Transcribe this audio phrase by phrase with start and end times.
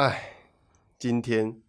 [0.00, 0.32] 哎，
[0.98, 1.60] 今天。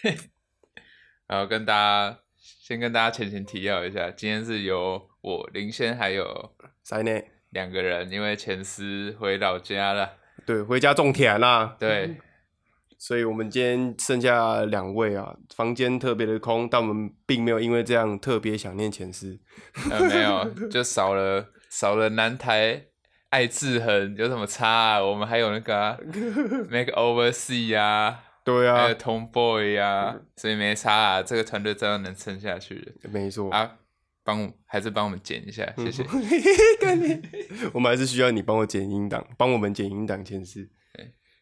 [1.28, 7.32] 然后跟大家先跟大家浅浅提要一下，今天是由我林轩还有塞内。
[7.50, 10.14] 两个人，因为前司回老家了，
[10.46, 12.16] 对回家种田啦，对，
[12.96, 19.38] 所以我们今天剩下两位啊，房间特别的空，但我们并没有因为这样特别想念前司。
[19.90, 22.86] 呃没有，就少了少了南台
[23.34, 25.02] 爱制衡有什么差啊？
[25.04, 25.98] 我们还有那个、啊、
[26.70, 33.50] Make Oversea 啊，对啊还有，Tomboy 啊，所以没差啊，这个团队照样能撑下去的没错。
[33.50, 33.78] 啊。
[34.26, 36.02] 帮我还是帮我们剪一下，谢谢。
[36.80, 37.20] 干你！
[37.74, 40.70] 我们还是需要你帮我剪音档，帮我们剪音档前置。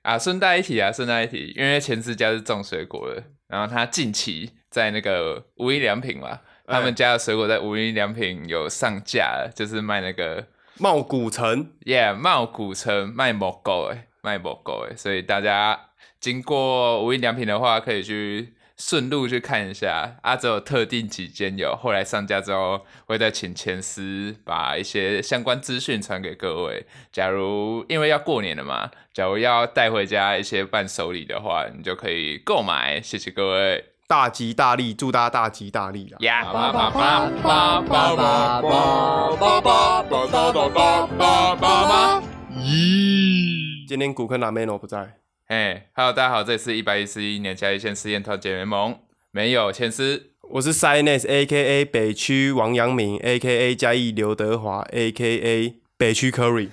[0.02, 10.45] 啊，顺带一提啊，顺带一提，因为前司家是种水果的，然后他近期在那个无印良品嘛，他们家的水果在无印良品有上架了，就是卖那个
[10.78, 15.78] 茂古城，，yeah，茂古城卖蘑菇诶，卖蘑菇诶，所以大家
[16.18, 26.86] 经过无印良品的话，可以去顺路去看一下啊，只有特定几间有，后来上架之后会再请前司把一些相关资讯传给各位。
[27.12, 33.91] 假如因为要过年了嘛，假如要带回家一些伴手礼的话，你就可以购买，谢谢各位。
[34.06, 36.19] 大吉大利，祝大家大吉大利啦！
[36.20, 42.22] 呀，叭叭叭叭叭叭叭叭叭叭叭叭叭叭叭叭！
[42.53, 45.17] 咦，今天骨科男 Mano 不在。
[45.47, 48.98] 哎，Hello，大家好，这里是一百一十一年加一线实验团结联盟，
[49.31, 56.69] 没有前司，我是 Sinus，A.K.A 北区王阳明，A.K.A 加一刘德华，A.K.A 北区 Curry。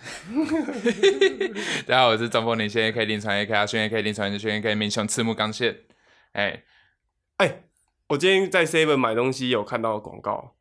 [1.85, 5.75] 大家好，我是中锋领先 AKA 临床 A.K.A 轩 A.K.A 临床轩 A.K.A 明雄赤木刚宪。
[6.33, 6.61] 哎、
[7.39, 7.63] 哎、
[8.09, 10.55] 我今天在 Seven 买东西有看到广告，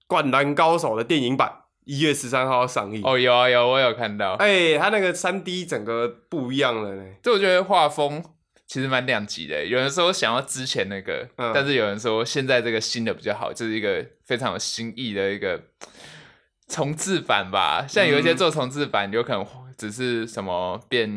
[0.08, 3.00] 《灌篮高手》的电影版一月十三号要上映。
[3.04, 4.32] 哦，有啊有，我有看到。
[4.34, 7.04] 哎、他那个三 D 整个不一样了呢。
[7.22, 8.24] 这我觉得画风
[8.66, 9.64] 其实蛮两极的。
[9.64, 15.62] 有人说想要之前那个，嗯但是有人说现在这个新的比较好，就是一个非常有新意的一个
[16.66, 17.86] 重置版吧。
[17.88, 19.46] 像有一些嗯做重置版，有可能
[19.78, 21.08] 只是什么变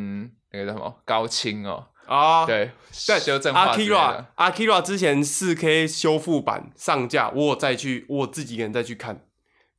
[0.51, 2.71] 那个叫什么高清哦，啊，对，
[3.07, 4.25] 对修正画之类 Akira 的。
[4.35, 9.21] Akira 之前四 K 修复版上架，我有再去我自己一个人再去看，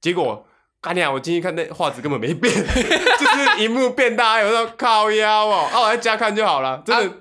[0.00, 0.46] 结果。
[0.82, 1.10] 干你啊！
[1.12, 7.04] 我进去看那画质根本没变， 就是荧幕变大，有时候靠腰哦，啊，我在家看就好了，真的。
[7.04, 7.16] 哎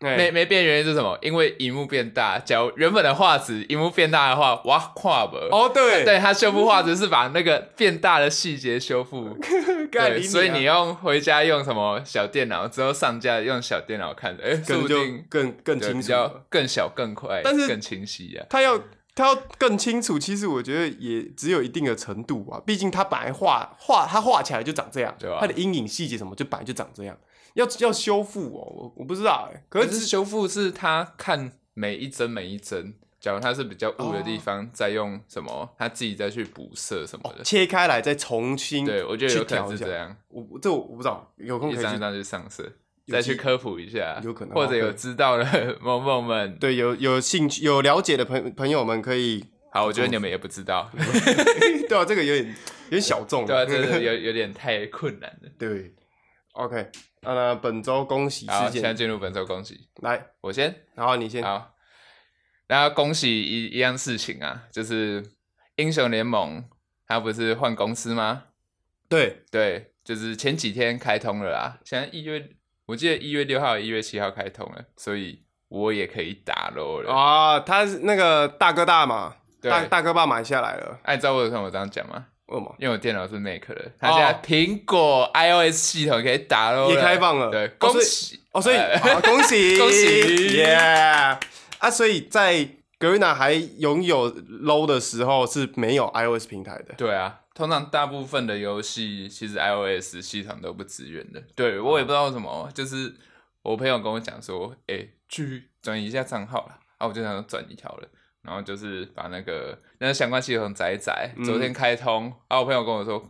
[0.00, 1.18] 没没变原因是什么？
[1.22, 2.38] 因为荧幕变大。
[2.38, 5.36] 假如原本的画质荧幕变大的话，哇，跨不。
[5.36, 9.36] 哦，对，对，它修复画质是把那个变大的细节修复。
[9.90, 16.28] 对，所以你用回家用什么小电脑，之后上架用小电脑看的，哎，可能就说不定更更清楚了。
[16.28, 18.44] 较更小更快，但是更清晰啊。
[18.50, 18.78] 它要
[19.14, 22.60] 它要更清楚，其实我觉得也只有一定的程度啊。
[22.66, 27.16] 毕竟它本来画画，它画起来就长这样，对吧它的阴影细节什么就本来就长这样。
[27.56, 37.42] 要要修复哦，我我不知道哎、可可是是修复是他看每一帧每一帧，假如它是比较雾的地方，再用什么，他自己再去补色什么的。
[37.42, 42.70] 切开来再重新对，我觉得有可能是这样，我我这我我不知道，有空可以去上色，
[43.08, 46.56] 再去科普一下，有可能或者有知道的 某某们。
[46.58, 50.90] 对有有兴趣有了解的朋朋友们可以，好，我觉得你们也不知道，
[51.88, 52.46] 对啊，这个有点
[52.84, 55.48] 有点小众，对啊，真的 有有点太困难了。
[55.58, 55.94] 对
[56.56, 56.90] ，OK，
[57.20, 60.74] 那那本周恭喜好，事件现在进入本周恭喜，来，我先。
[60.94, 61.74] 然后你先，好，
[62.66, 65.24] 然后恭喜一一样事情啊，就是
[65.76, 66.64] 英雄联盟，
[67.06, 68.44] 它不是换公司吗？
[69.08, 71.78] 对，对，就是前几天开通了啦。
[71.84, 72.50] 现在一月，
[72.86, 77.12] 我记得一月六号、一月七号开通了，所以我也可以打喽了。
[77.12, 82.26] 啊，他是那个大哥大嘛，对大大哥爸买下来了，哎、你知道我有看我这样讲吗？
[82.46, 82.74] 为什么？
[82.78, 88.76] 因为我电脑是 Mac 的，它现在苹果 iOS 系统可以打了，也开放了对，恭喜哦，所以、
[89.22, 90.72] 恭喜恭喜 耶
[91.80, 91.90] 啊！
[91.90, 92.68] 所以在
[92.98, 96.94] Garena 还拥有 low 的时候是没有 iOS 平台的。
[96.96, 101.42] 对啊，通常大部分的游戏其实 iOS 系统都不支援的。
[101.54, 103.14] 对我也不知道为什么，就是
[103.62, 108.08] 我朋友跟我讲说，哎、去转移一下账号了，啊，我就想说转移好了。
[108.46, 113.22] 然后就是把那个那个相关系统载一昨天开通，啊，我朋友跟我说，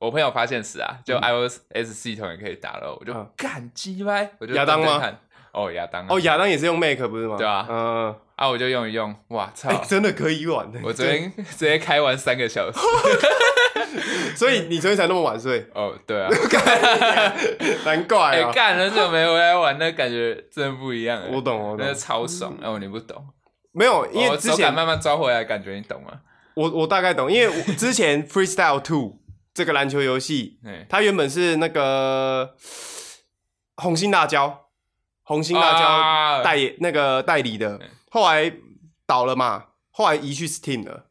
[0.00, 1.60] 我朋友发现时啊，就 iOS
[1.92, 5.00] 系统也可以打了，我就嗯干鸡掰，我就亚当吗？
[5.52, 7.36] 哦，亚当啊哦，亚当也是用 Mac 不是吗？
[7.38, 9.68] 对啊嗯、啊，我就用一用，哇操！
[9.70, 10.80] 哎真的可以玩的。
[10.82, 12.78] 我昨天直接开完三个小时。
[14.34, 16.28] 所以你昨天才那么晚睡，哦，对啊，
[17.86, 18.50] 难怪哎、啊！
[18.52, 21.28] 干很久没回来玩，那感觉真的不一样哎。
[21.30, 22.52] 我懂，我懂那懂，超爽。
[22.60, 23.24] 哦，你不懂，
[23.74, 26.20] 没有，因为之前、慢慢抓回来，感觉你懂吗？
[26.54, 29.18] 我我大概懂，因为我之前 Freestyle Two
[29.52, 32.54] 这个篮球游戏， 哎，它原本是那个
[33.76, 34.68] 红心辣椒，
[35.24, 37.80] 红心辣啊椒代、那个代理的，
[38.10, 38.52] 后来
[39.06, 41.06] 倒了嘛，后来移去 Steam 了。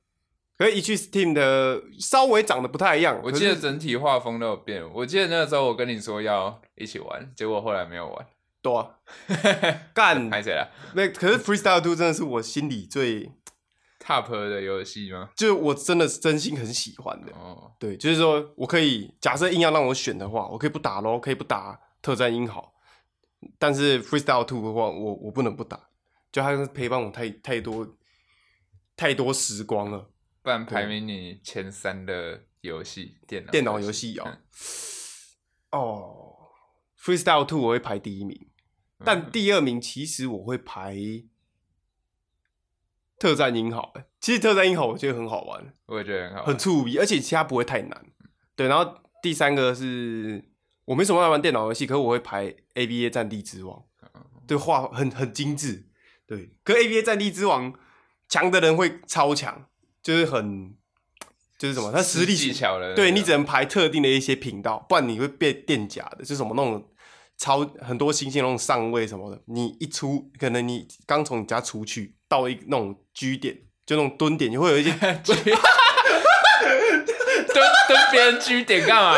[0.58, 4.82] 可是移去 Steam 的稍微长得不太一样，我记得整体画风都有变。
[4.94, 8.26] 我记得那个时候我跟你说要一起玩，结果后来没有玩。
[8.64, 8.98] 对啊。
[9.94, 10.28] 干。
[10.32, 10.68] 拍谁了？
[10.96, 13.32] 那可是 Freestyle Two 真的是我心里最
[14.00, 15.30] ，？Top 的游戏吗？
[15.36, 17.32] 就是我真的是真心很喜欢的。
[17.34, 22.74] 哦，对，就是说我可以假设硬要让我选的话，我可以不打咯，可以不打特战英豪，
[23.60, 25.90] 但是 Freestyle Two 的话，我我不能不打，
[26.32, 27.96] 就它陪伴我太太多
[28.96, 30.10] 太多时光了。
[30.42, 34.24] 不然排名你前三的游戏，电脑电脑游戏哦。
[34.26, 34.38] 嗯，
[35.72, 36.36] 哦
[37.00, 38.53] ，Freestyle Two 我会排第一名，嗯
[39.06, 40.96] 但第二名其实我会排
[43.20, 43.92] 特战英豪。
[43.96, 48.06] 欸其实特战英豪我觉得很好玩，我也觉得很好玩，很触鼻，而且其他不会太难。
[48.56, 50.42] 对，然后第三个是
[50.86, 53.84] 我没什么爱玩电脑游戏，可是我会排 ABA 战地之王，
[54.48, 55.90] 对，画很很精致。
[56.26, 57.74] 对，可 ABA 战地之王
[58.30, 59.68] 强的人会超强，
[60.02, 60.74] 就是很
[61.58, 66.90] 就是什么，他实力技巧了，对你只能排特定的一些频道，不然你会被电假的，就是什么那种
[67.38, 74.92] 超很多新鲜那种上位什么的，你一出可能你刚从你家出去到一那种居点，就那种蹲点，你会有一些
[75.24, 75.38] 蹲
[77.88, 79.18] 蹲别人居点干嘛？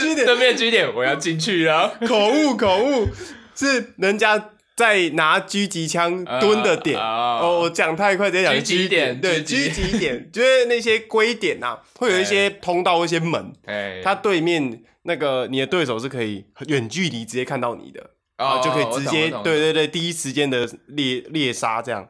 [0.00, 1.92] 居点蹲别人居点，我要进去啊。
[2.06, 3.08] 口误口误，
[3.54, 6.98] 是人家在拿狙击枪蹲的点。
[6.98, 9.20] 啊哦，我讲太快，直接讲狙击狙点。
[9.20, 18.10] 对，狙击点就是那些归点啊，会有一些 通道、一些门，哎，它对面那个你的对手是可以远距离直接看到你的。
[18.36, 22.08] 啊，哦就可以直接对对对，第一时间的猎猎杀这样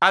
[0.00, 0.10] 啊，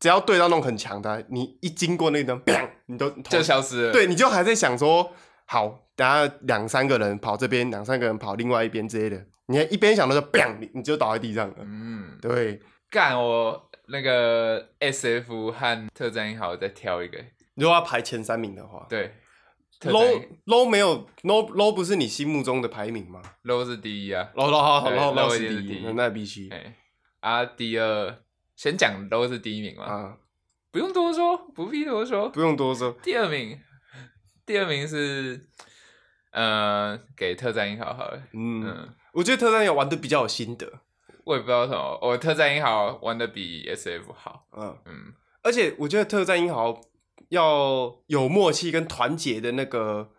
[0.00, 5.12] 只要对到那种很强的啊，你一经过那个，砰 你都就消失了。，对，你就还在想说，
[5.44, 11.56] 好，等下两三个人跑这边，两三个人跑另外一边之类的，你还一边想到就砰，你你就倒在地上了。
[11.60, 12.58] 嗯，对，
[12.88, 17.18] 干我那个 S F 和特战英豪再挑一个，
[17.54, 19.12] 如果要排前三名的话对
[19.80, 26.76] ，low low 没有 low low 不是你心目中的排名吗 low 是第一啊，？low low 好对 low low 是第一，那那必须哎
[27.20, 28.22] 啊第二
[28.54, 30.16] 先讲 low 是第一名嘛，啊，
[30.70, 32.28] 不用多说，不必多说。
[32.30, 32.96] 不用多说。
[33.02, 33.58] 第二名，
[34.44, 35.48] 第二名是
[36.32, 40.80] 呃给特战英豪好了，嗯，嗯，我觉得特战英豪玩的比较有心得。
[41.24, 45.12] 我也不知道为什么，我特战英豪玩的比 S F 好，嗯，嗯，
[45.42, 46.80] 而且我觉得特战英豪
[47.28, 50.12] 要有默契跟团结的那个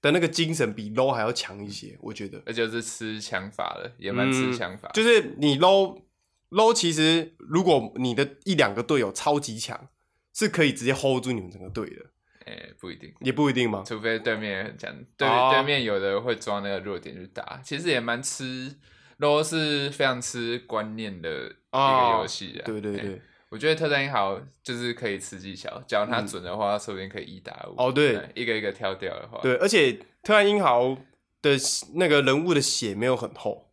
[0.00, 2.42] 的那个精神比 low 还要强一些，我觉得。
[2.46, 6.02] 那就是吃枪法的，也蛮吃嗯枪法，就是你 low
[6.50, 9.88] low，其实如果你的一两个队友超级强，
[10.32, 12.06] 是可以直接 hold 住你们整个队的，
[12.44, 13.12] 哎、不一定。
[13.20, 13.82] 也不一定嘛。
[13.86, 18.74] 除非对面很强，对、哦对面有的会抓那个弱点去打，其实也蛮吃
[19.18, 22.60] LO 是非常吃观念的一个游戏啊。
[22.60, 23.22] 哎对对对，
[23.54, 27.74] 我觉得特战英豪就是可以吃技巧，只要他准的话，说不定可以一打五。
[27.80, 30.96] 哦对哎一个一个挑掉的话，对，而且特战英豪
[31.40, 31.56] 的
[31.94, 33.70] 那个人物的血没有很厚，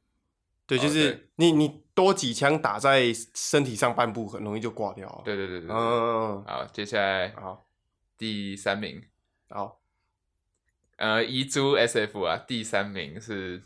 [0.68, 5.24] 对，就是你你多几枪打在身体上半部，很容易就挂掉了。
[5.26, 6.44] 对对对对对嗯，嗯。
[6.46, 7.66] 好，接下来嗯，好，
[8.20, 9.02] 第三名，
[9.50, 9.80] 好，
[10.98, 13.64] 呃，遗珠 SF 啊，第三名是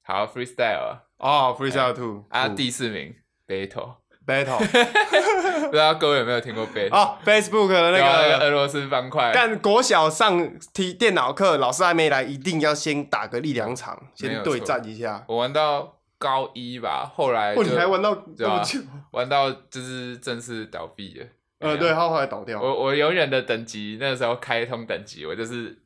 [0.00, 3.14] 好 Freestyle 啊，哦，Freestyle Two 啊，嗯第四名
[3.46, 4.58] Battle，Battle
[5.66, 6.94] 不知道各位有没有听过 Battle？
[6.94, 8.50] 哦，Facebook 的那个俄个。
[8.50, 15.24] 罗斯方块，但国小上提电脑课，老师还没来，一定要先打个一两场，先对战一下。
[15.26, 18.78] 我玩到高一吧，后来哦，就你还玩到对啊那么久？
[19.12, 21.26] 玩到就是正式倒闭了。
[21.60, 22.60] 呃，对，他后来倒掉。
[22.60, 25.76] 我我永远的等级，那个时候开通等级，我就是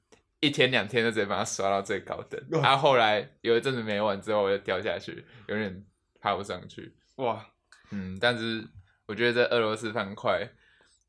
[0.41, 2.41] 一天两天就直接把它刷到最高等。
[2.61, 5.85] 哇啊，后来有一阵子没玩之后，我就掉下去，永远
[6.21, 6.95] 爬不上去。
[7.17, 7.45] 哇，
[7.91, 8.65] 嗯，但是
[9.09, 10.49] 我觉得这俄罗斯方块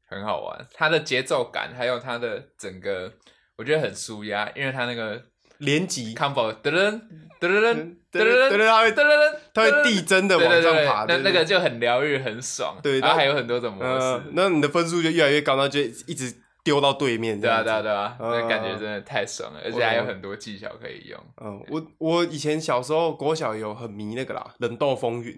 [0.09, 3.11] 很好玩，它的节奏感还有它的整个，
[3.57, 5.21] 我觉得很舒压，因为它那个
[5.57, 7.01] 连击，combo 噔噔
[7.39, 12.79] 噔噔噔对对对，他会噔噔，它会递增的对往上爬，那那个就很疗愈，很爽。
[12.81, 14.31] 对它然后还有很多种模呃式，。
[14.33, 17.39] 那你的分数就越来越高，那就一直丢到对面。
[17.39, 17.81] 对啊，对啊，啊。
[17.81, 21.19] 对啊，嗯那感觉真的太爽了，而且还有很多技巧可以用。
[21.43, 25.37] 嗯，我我以前小时候国小有很迷那个啦，冷斗风云。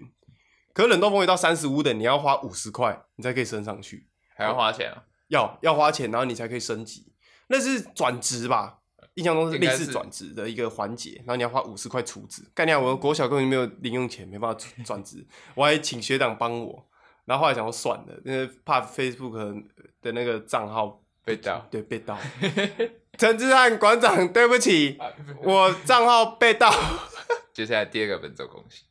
[0.72, 4.06] 可是冷冻风云到三十五等，你要花五十块，你才可以升上去。
[4.36, 5.04] 还要花钱啊？
[5.28, 7.12] 要要花钱，然后你才可以升级。
[7.48, 8.78] 那是转职吧？
[9.14, 12.42] 印象中是类似转职的一个环节，然后你要花五十块储值。
[12.54, 16.86] 概念我国小根本就没有零用钱，没办法转转职，我还请学长帮我。
[17.24, 19.64] 然后后来想说算了，因为怕 Facebook
[20.00, 21.66] 的那个账号被盗。
[21.70, 22.16] 对被盗。
[23.18, 24.96] 陈志汉馆长，对不起，
[25.42, 26.72] 我账号被盗。
[27.52, 28.84] 接下来第二个本周恭喜，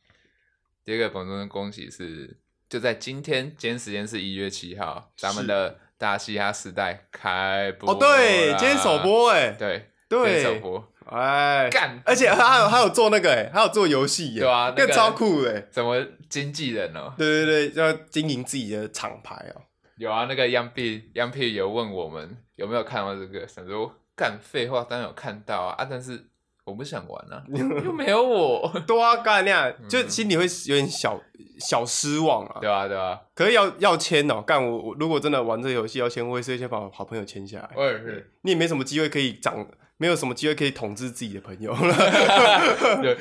[0.90, 2.36] 第二个本周的恭喜是
[2.68, 17.14] 就在今天，今天时间是一月七号，咱们的大嘻哈时代开播哦，对，今天首，播哎，对，对首，播，哎，干，而且还有还有做那个哎，还有做游戏耶，对啊那个超酷哎，怎么经纪人哦？
[17.16, 19.62] 对对对，要经营自己的厂牌哦。
[19.96, 26.24] 有啊，那个央币央币有问我们有没有看到这个，想说干废话，当然有看到啊，啊，但是
[26.64, 27.42] 我不想玩啊，
[27.84, 31.20] 又没有我， 对啊，刚才那样，就心里会有点小
[31.58, 32.58] 小失望啊。
[32.60, 37.70] 对啊对啊，可是要要签哦，干我我如果真的玩这个游戏要签，我也是会先把我好朋友签下来。
[37.74, 41.94] 我也是，你也没什么机会可以长，没有什么机会可以统治自己的朋友了。
[43.02, 43.16] 对，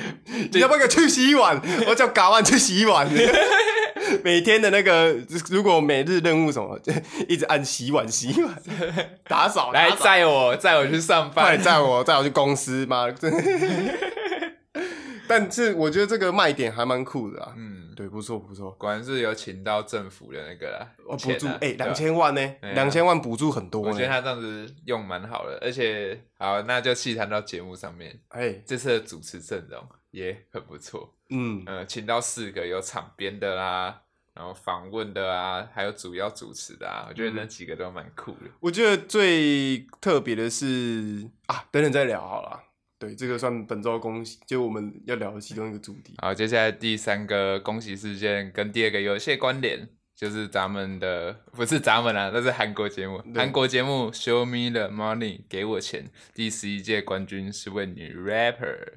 [0.51, 1.59] 你要不要去洗碗？
[1.87, 3.07] 我叫嘎万去洗碗。
[4.23, 5.15] 每天的那个，
[5.49, 6.91] 如果每日任务什么，就
[7.27, 8.61] 一直按洗碗、洗碗、
[9.25, 13.09] 打扫，来载我载我去上快班点，载我，载我去公司妈。
[13.11, 13.43] 真的。
[15.27, 18.71] 但是我觉得这个卖点还蛮酷的啊，嗯，对，不错不错。
[18.71, 23.89] 果然是有请到政府的那个啦，哦，补助哎，两千万呢，两千万补助很多呢。
[23.89, 29.79] 我觉得他这样子用蛮好的，而且好，那就细谈到节目上面，哎，这次的主持阵容
[30.11, 34.01] 也很不错，嗯，呃，请到四个有场边的啦，
[34.33, 38.49] 然后访问的啊，还有主要主持的啊，我觉得那几个都蛮酷的。
[38.59, 42.63] 我觉得最特别的是啊，等等再聊好了。
[42.97, 46.15] 对，这个算本周恭喜，就我们要聊的其中一个主题。
[46.21, 58.95] 好，接下来第三个恭喜事件跟第二个有一些关联，就是咱们的不是咱们啊，那是韩国节目，对韩国节目《Show Me the Money》给我钱，第十一届冠军是位女 rapper，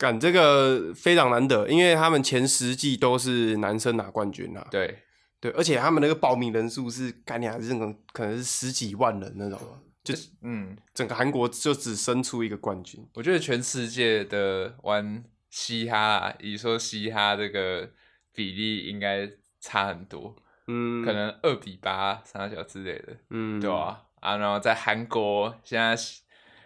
[0.00, 4.66] 干这个非常难得，因为他们前十季都是男生拿冠军啊。
[4.70, 5.00] 对，
[5.38, 9.58] 对，而且他们那个报名人数是干你还是那种可能是十几万人那种，
[10.02, 13.06] 就嗯，整个韩国就只生出一个冠军。
[13.12, 17.90] 我觉得全世界的玩嘻哈啊，以说嘻哈这个
[18.32, 19.30] 比例应该
[19.60, 20.34] 差很多，
[20.66, 25.94] 嗯，可能二比八、三小之类的，嗯，对啊，啊，然后在韩国现在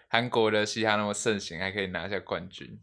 [0.06, 2.78] 韩国的嘻哈那么盛行，还可以拿下冠军，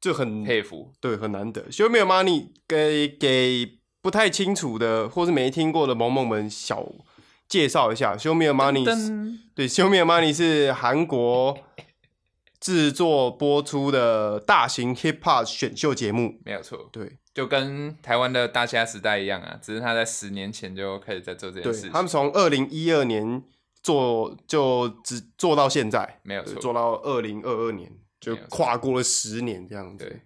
[0.00, 0.92] 就很佩服。
[1.00, 1.62] 对，很难得。
[1.70, 6.86] Show Me Your Money 给给不太清楚的或是没听过的萌萌们小
[7.48, 8.84] 介绍一下，Show Me Your Money
[9.54, 11.58] 对，Show Me Your Money 是韩国
[12.58, 16.40] 制作播出的大型 Hip Hop 选秀节目。
[16.44, 21.90] 没有错，对，就跟台湾的大虾时代一样啊，只是他在十年前就开始在做这件事情。
[21.90, 23.42] 他们从二零一二年
[23.82, 30.04] 做就只做到现在，没有错，做到二零二二年，就跨过了十年这样子。
[30.04, 30.20] 对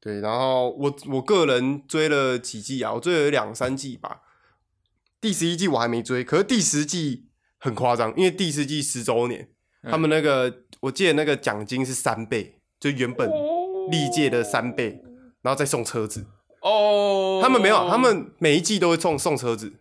[0.00, 4.20] 对，然后我我个人追了几季啊，我追了两三季吧。
[5.18, 7.28] 第十一季我还没追，可是第十季
[7.58, 9.48] 很夸张，因为第十季十周年，
[9.82, 13.30] 嗯他们那个我记得那个奖金是三倍，就原本
[13.90, 15.02] 历届的三倍，
[15.40, 16.26] 然后再送车子。
[16.60, 19.72] 哦，他们没有，他们每一季都会送送车子，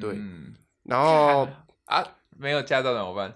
[0.00, 1.48] 对嗯然后
[1.86, 2.04] 啊，
[2.36, 3.32] 没有驾照怎么办？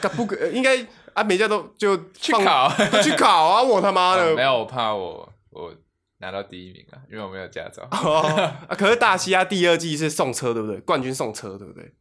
[0.00, 2.70] 干不可应该啊，每家都就去考
[3.02, 3.62] 去考啊！
[3.62, 5.74] 我他妈的、啊没有，我怕我我
[6.18, 7.86] 拿到第一名啊，因为我没有驾照。
[7.90, 8.20] 哦
[8.68, 8.74] 啊！
[8.76, 10.78] 可是大西亚第二季是送车，对不对？
[10.80, 11.92] 冠军送车，对不对？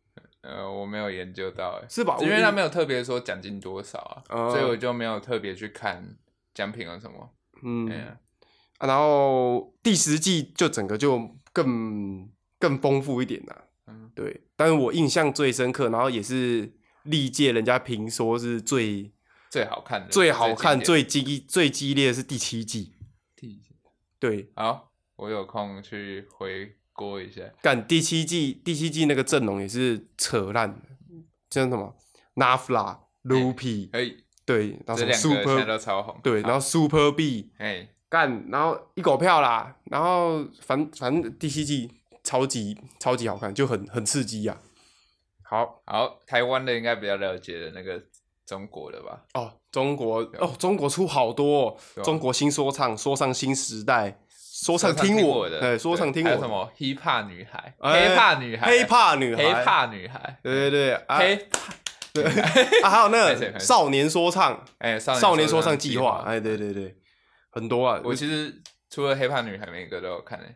[0.41, 2.17] 呃，我没有研究到，哎，是吧？
[2.19, 6.15] 因为他没有特别说奖金多少啊，哦所以我就没有特别去看
[6.53, 7.29] 奖品啊什么。
[7.63, 8.17] 嗯、啊，
[8.87, 12.27] 然后第十季就整个就更
[12.57, 13.55] 更丰富一点啦。
[13.87, 16.71] 嗯对，但是我印象最深刻，然后也是
[17.03, 19.11] 历届人家评说是最
[19.49, 22.93] 最好看的，最好看、最最激最激烈的是第七季。
[23.35, 23.59] 经典
[24.19, 27.41] 对，好，我有空去回锅一下。
[27.61, 30.81] 干第七季第七季那个阵容也是扯烂的，
[31.49, 31.95] 像什么
[32.35, 36.19] ？Nafla、Lupi，、可以，对，然后 Super 都超红。
[36.23, 41.91] 对，然后 Super B 哎，干，然后一狗票啦，然后反反正第七季
[42.23, 44.57] 超级超级好看，就很很刺激呀、
[45.51, 45.81] 好。
[45.85, 48.01] 好，台湾的应该比较了解的那个
[48.45, 49.21] 中国的吧？
[49.33, 52.01] 哦，中国哦，中国出好多、哦，啊。
[52.01, 54.17] 中国新说唱，说唱新时代，
[54.63, 61.17] 说唱听听我的，对，说唱听我的，还有什么？hip hop 女孩、哎黑怕女孩、黑怕女孩，黑怕女孩，对对对，啊。
[61.17, 61.47] 黑
[62.13, 62.23] 对。
[62.81, 66.95] 啊，还有那个少年说唱，哎少少年说说唱计划，哎，对对对，
[67.51, 70.55] 很多啊，我其实除了黑怕女孩，每个都有看诶。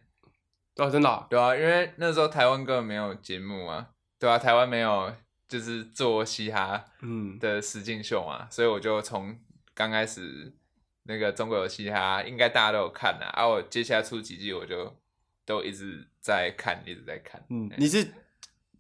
[0.78, 3.88] 哦，真的啊、对啊，因为那时候台湾根本没有节目啊，
[4.26, 5.14] 对啊，台湾没有
[5.48, 9.38] 就是做嘻哈嗯，的实境秀嘛，所以我就从
[9.76, 10.52] 刚开始
[11.04, 14.92] 那个中国有嘻哈，应该大家都有看啊，啊，我接下来出几季我就
[15.46, 18.08] 都一直在看，一直在看，嗯，哎你是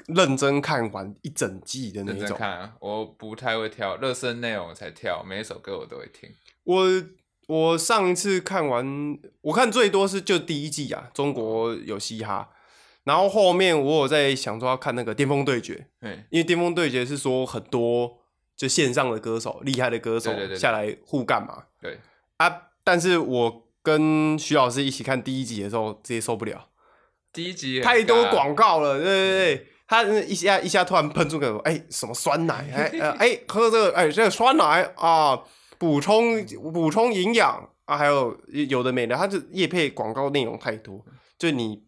[0.08, 2.30] 认真看完一整季的那认一种？
[2.30, 6.28] 真看啊，我不太会跳，热身内容我才跳，每一首歌我都会听。
[6.64, 6.84] 我
[7.48, 12.50] 我上一次看完，我看最多是就第一季啊，中国有嘻哈，
[13.05, 18.12] 然后后面我有在想说要看那个巅峰对决，对因为巅峰对决是说很多
[18.57, 21.97] 就线上的歌手、厉害的歌手下来互干嘛对，
[22.38, 26.67] 啊，但是我跟徐老师一起看第一集的时候，直接受不了，
[27.31, 29.67] 第一集太多尬广告了，对对对。
[29.88, 35.39] 他一下一下突然喷出个哎、什么酸奶 哎呃哎喝这个哎这个酸奶啊
[35.77, 36.43] 补充
[36.74, 38.35] 补充营养啊还有
[38.67, 41.05] 有的没的，他就叶配广告内容太多，
[41.38, 41.83] 就你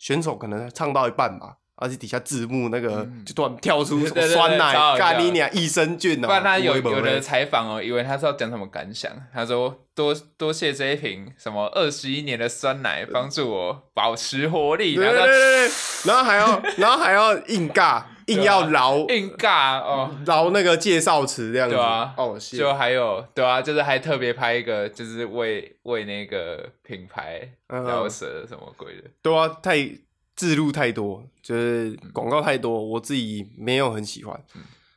[0.00, 9.12] 选手可能唱到一半吧，而且底下字幕那个嗯就突然跳出酸奶超好笑干你娘益生菌啊，不然他有有的的采访哦，以为他是要讲什么感想。
[9.32, 14.94] 他说多多谢这一瓶什么二十一年的酸奶，帮助我保持活力。
[14.94, 15.72] 然后对对对，对
[16.08, 18.02] 然后还要 然后还要硬尬
[18.34, 22.56] 硬要饶他硬尬哦，饶那个介绍词这样子，对啊哦，谢。
[22.56, 29.10] 就还有对啊，就是还特别拍一个，就是为为那个品牌嗯饶舌什么鬼的。
[29.22, 29.88] 对啊，太
[30.34, 34.40] 字录太多，就是广告太多，我自己没有很喜欢。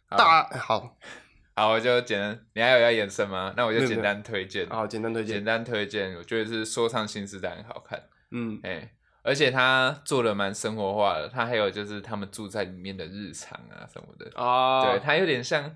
[0.08, 0.18] 好。
[0.18, 0.96] 大好。
[1.56, 3.54] 好，我就简单，你还有要延伸吗？
[3.56, 4.68] 那我就简单推荐。
[4.70, 8.60] 好简单推荐，简单推荐，我觉得是说唱新时代很好看，嗯。
[8.64, 8.90] 哎、
[9.24, 15.76] 而且他做的蛮生活化的，他还有就是他们住在里面的日常啊什么的，啊，对，他有点像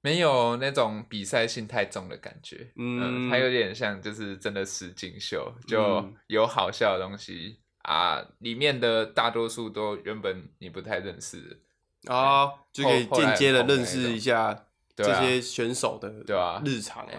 [0.00, 6.14] 没有那种比赛性太重的感觉，嗯嗯，他有点像就是真的实景秀，就嗯。
[6.28, 11.60] 有好笑的东西啊，里面的大多数都原本你不太认识
[12.04, 17.12] 的，啊，就可以间接的认识一下这些选手的对啊日常啊，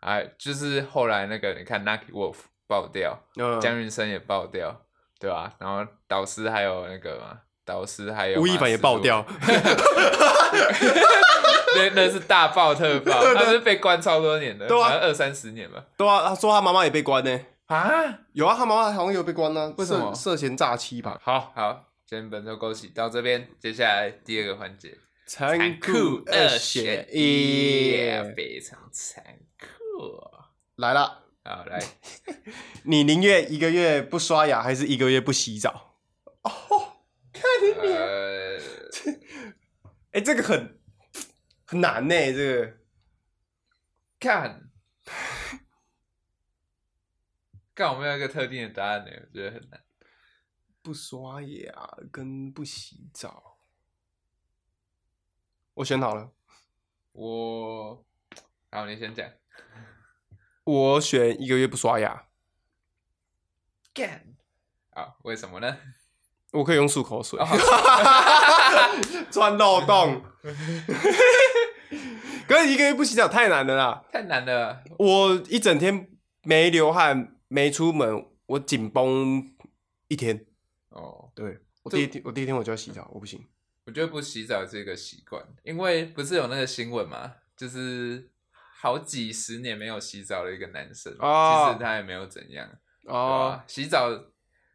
[0.00, 2.36] 哎、哎，就是后来那个你看 Nucky Wolf
[2.70, 4.80] 爆掉，嗯，江云生也爆掉，
[5.18, 9.26] 对吧、然后导师还有那个嘛，导师还有吴亦凡也爆掉，
[11.74, 15.84] 那那是大爆特 爆，他是被关超多年的，对啊二三十年吧。
[15.96, 17.90] 对啊，他说他妈妈也被关呢，啊，
[18.34, 21.18] 有啊，他妈妈好像有被关呢，为什么涉涉嫌诈欺吧？
[21.24, 27.96] 好好，今天本周恭喜到这边，接下来第二个环节，残酷二选一，
[28.36, 29.24] 非常残
[29.58, 29.66] 酷。
[30.76, 31.80] 来了，好，来，
[32.84, 35.96] 你宁愿一个月不刷牙，还是一个月不洗澡？
[37.82, 38.58] 呃，
[40.12, 40.78] 哎、这个很
[41.64, 42.76] 很难呢，这个
[44.18, 44.70] 看，
[47.74, 49.82] 看我没有一个特定的答案呢，我觉得很难。
[50.82, 53.58] 不刷牙跟不洗澡，
[55.74, 56.32] 我选好了，
[57.12, 58.04] 我，
[58.70, 59.30] 好，你先讲。
[60.70, 62.26] 我选一个月不刷牙，
[63.92, 64.24] 干，
[64.90, 65.76] 啊，为什么呢？
[66.52, 67.46] 我可以用漱口水哦，
[69.30, 70.22] 钻漏洞。
[72.46, 74.04] 可是一个月不洗澡太难了啦！
[74.12, 74.82] 太难了。
[74.98, 76.08] 我一整天
[76.42, 79.52] 没流汗，没出门，我紧绷
[80.08, 80.46] 一天。
[80.90, 83.44] 哦，对我第一天，我第一天我就要洗澡，我不行。
[83.86, 88.30] 我觉得不洗澡是一个习惯，因为不是有那个新闻嘛，就是
[88.80, 92.66] 好几十年没有洗澡的一个男生，哦其实他也没有怎样，
[93.04, 94.08] 对哦吧？，洗澡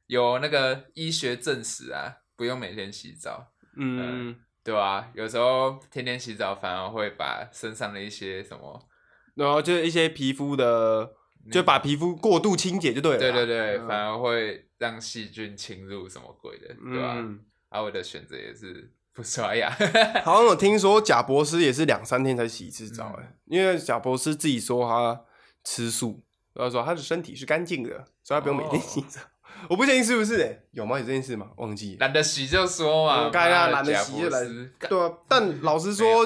[0.05, 5.09] 有那个医学证实啊，不用每天洗澡，嗯，对吧？
[5.15, 8.87] 有时候天天洗澡反而会把身上的一些什么，
[9.33, 11.13] 然后就是一些皮肤的，
[11.51, 13.17] 就把皮肤过度清洁就对了。
[13.17, 17.15] 对对对，嗯反而会让细菌侵入什么鬼的，对吧？
[17.17, 19.69] 嗯，啊，我的选择也是不刷牙，
[20.25, 25.21] 好像我听说贾博士也是两三天才洗一次澡，嗯哎、因为贾博士自己说他
[25.63, 26.21] 吃素，
[26.53, 29.21] 他说他的身体是干净的，所以他不用每天洗澡。
[29.69, 30.99] 我不确定是不是、哎，有吗？
[30.99, 31.49] 有这件事吗？
[31.55, 31.97] 忘记了。
[32.01, 34.73] 懒得洗就说嘛，我该啊，懒得洗就来博士。
[34.77, 36.25] 干对啊， 但老实说，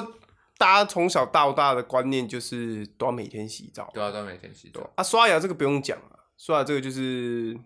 [0.58, 3.88] 大家从小到大的观念就是都要每天洗澡。
[3.94, 4.90] 对啊，都要每天洗澡。
[4.96, 7.56] 啊，刷牙这个不用讲啊，刷牙这个就是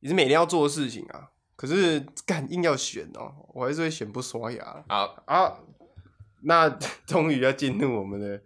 [0.00, 1.28] 也是每天要做的事情啊。
[1.62, 5.52] 可是干硬要选哦，我还是会选不刷牙好，啊。
[6.40, 6.68] 那
[7.06, 8.42] 终于要进入我们的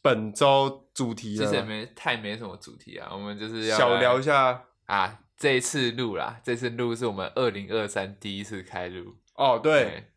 [0.00, 5.18] 本周主题了其实没太没什么主题啊，我们就是要小聊一下啊。
[5.36, 9.16] 这一次录啦，这次录是我们二零二三第一次开录。
[9.34, 9.58] 哦。
[9.60, 10.12] 对，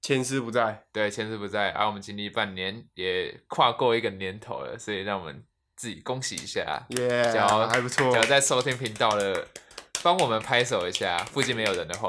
[0.00, 5.42] 千师不在，对，千师不在，啊，我们经历半年，也跨过一个年头了，所以让我们
[5.74, 6.86] 自己恭喜一下。
[6.90, 7.24] 耶、
[7.68, 8.16] 还不错只。
[8.16, 9.48] 要在收听频道的，
[10.06, 11.18] 帮我们拍手一下。
[11.24, 12.08] 附近没有人的话，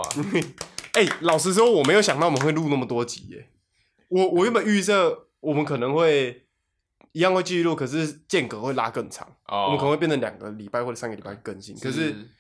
[0.94, 3.50] 哎、老实说，我没有想到我们会录那么多集耶。
[4.10, 6.46] 我我原本预设我们可能会
[7.14, 11.76] 一样会继续录，可是间隔会拉更长，哦，我们可能会变成两个礼拜或者三个礼拜更新。
[11.80, 12.32] 可是是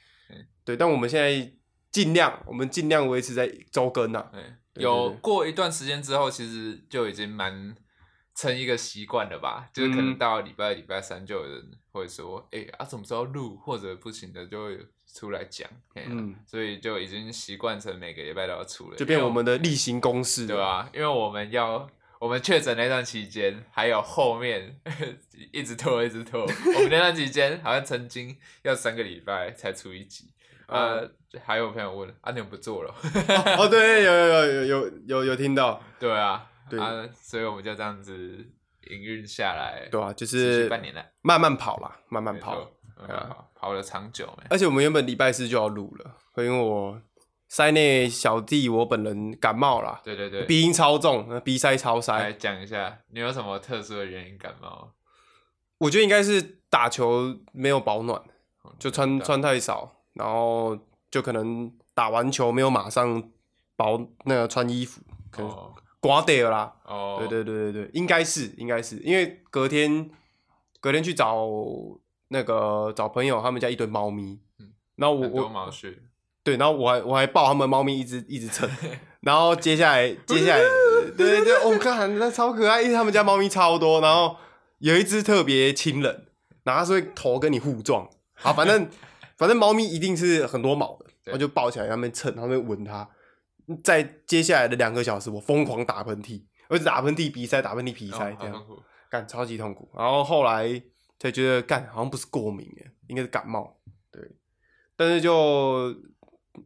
[0.63, 1.51] 对，但我们现在
[1.91, 4.29] 尽量，我们尽量维持在周更啊。
[4.31, 7.75] 对，有过一段时间之后，其实就已经蛮
[8.35, 14.77] 成一个习惯了吧，就是可能嗯到礼拜、礼拜三就有人会说，哎、啊，什么时候录，或者不行的就会
[15.17, 20.61] 出来讲，嗯所以就已经习惯成每个礼拜都要出了，就变我们的例行公事，对？
[20.61, 24.79] 啊，因为我们要我们确诊那段期间，还有后面
[25.51, 30.31] 一直拖一直拖，我们那段期间好像曾经要三个礼拜才出一集。
[30.67, 31.09] 呃，
[31.43, 32.93] 还有朋友问啊，你们不做了？
[33.57, 38.45] 哦，对，有有有有有有有听到，对啊，对啊，所以我们就这样子
[38.89, 42.69] 营运下来，对啊，就是半年了，慢慢跑啦，慢慢跑。
[43.01, 44.45] 没错，慢慢跑，了长久没？
[44.49, 47.01] 而且我们原本礼拜四就要录了，因为我
[47.47, 52.37] 塞内小弟我本人感冒了，对对对，鼻音超重，鼻塞超塞来塞。
[52.37, 54.91] 讲一下，你有什么特殊的原因感冒？
[55.77, 58.21] 我觉得应该是打球没有保暖，
[58.79, 60.77] 就穿穿太少，然后
[61.09, 63.23] 就可能打完球没有马上
[63.75, 66.75] 保那个穿衣服，可能哦刮掉了啦。
[66.83, 70.09] 哦，对对对对对，应该是应该是，因为隔天
[70.79, 71.47] 隔天去找
[72.29, 75.71] 那个找朋友，他们家一堆猫咪，嗯然后我我
[76.43, 78.69] 对，然后我还我还抱他们猫咪一直一直蹭，
[79.21, 80.61] 然后接下来接下来，
[81.17, 84.35] 对对对，我、看那超可爱，因为他们家猫咪超多，然后
[84.79, 86.27] 有一只特别亲人，
[86.63, 88.89] 然后它是会头跟你互撞，好，反正
[89.37, 93.07] 反正猫咪一定是很多毛的，对我就抱起来，他们蹭，他们闻它，
[93.83, 98.65] 在接下来的两个小时，我疯狂打喷嚏，我一直打喷嚏、鼻塞、打喷嚏、鼻塞，这样。
[99.09, 99.89] 干超级痛苦。
[99.95, 100.81] 然后后来
[101.19, 103.79] 才觉得干好像不是过敏耶，应该是感冒。
[104.11, 104.21] 对，
[104.95, 105.95] 但是就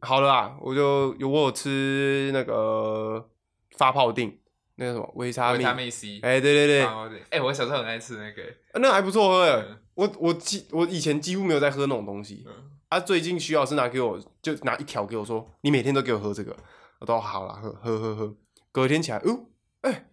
[0.00, 3.30] 好了啦，我就有我有吃那个
[3.76, 4.38] 发泡定，
[4.76, 6.82] 那个什么维他命，维他命 C，哎、对对对，
[7.30, 12.70] 哎，我小时候很爱吃那个，啊那还不错喝我我几我以前几乎没有在喝那种东西，嗯。
[12.88, 16.54] 啊，最近徐老师拿给我就拿一条给我说，你每天都给我喝这个，
[17.00, 18.36] 我都好了，喝喝喝喝，
[18.70, 19.46] 隔天起来，哦，
[19.80, 20.10] 哎、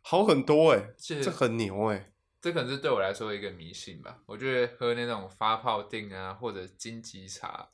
[0.00, 2.11] 好很多哎，这这很牛哎，
[2.42, 4.18] 这可能是对我来说一个迷信吧。
[4.26, 7.68] 我觉得喝那种发泡定啊，或者金桔茶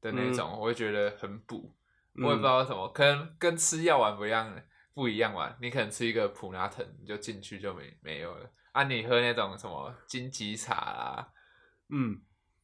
[0.00, 1.74] 的那种，我会觉得很补。
[2.14, 4.62] 我也不知道为什么，可能跟吃药丸不一样，
[4.94, 5.56] 不一样吧。
[5.60, 8.48] 你可能吃一个普拿藤，你就进去就没没有了。
[8.72, 11.28] 啊，你喝那种什么金桔茶啊，
[11.88, 12.22] 嗯。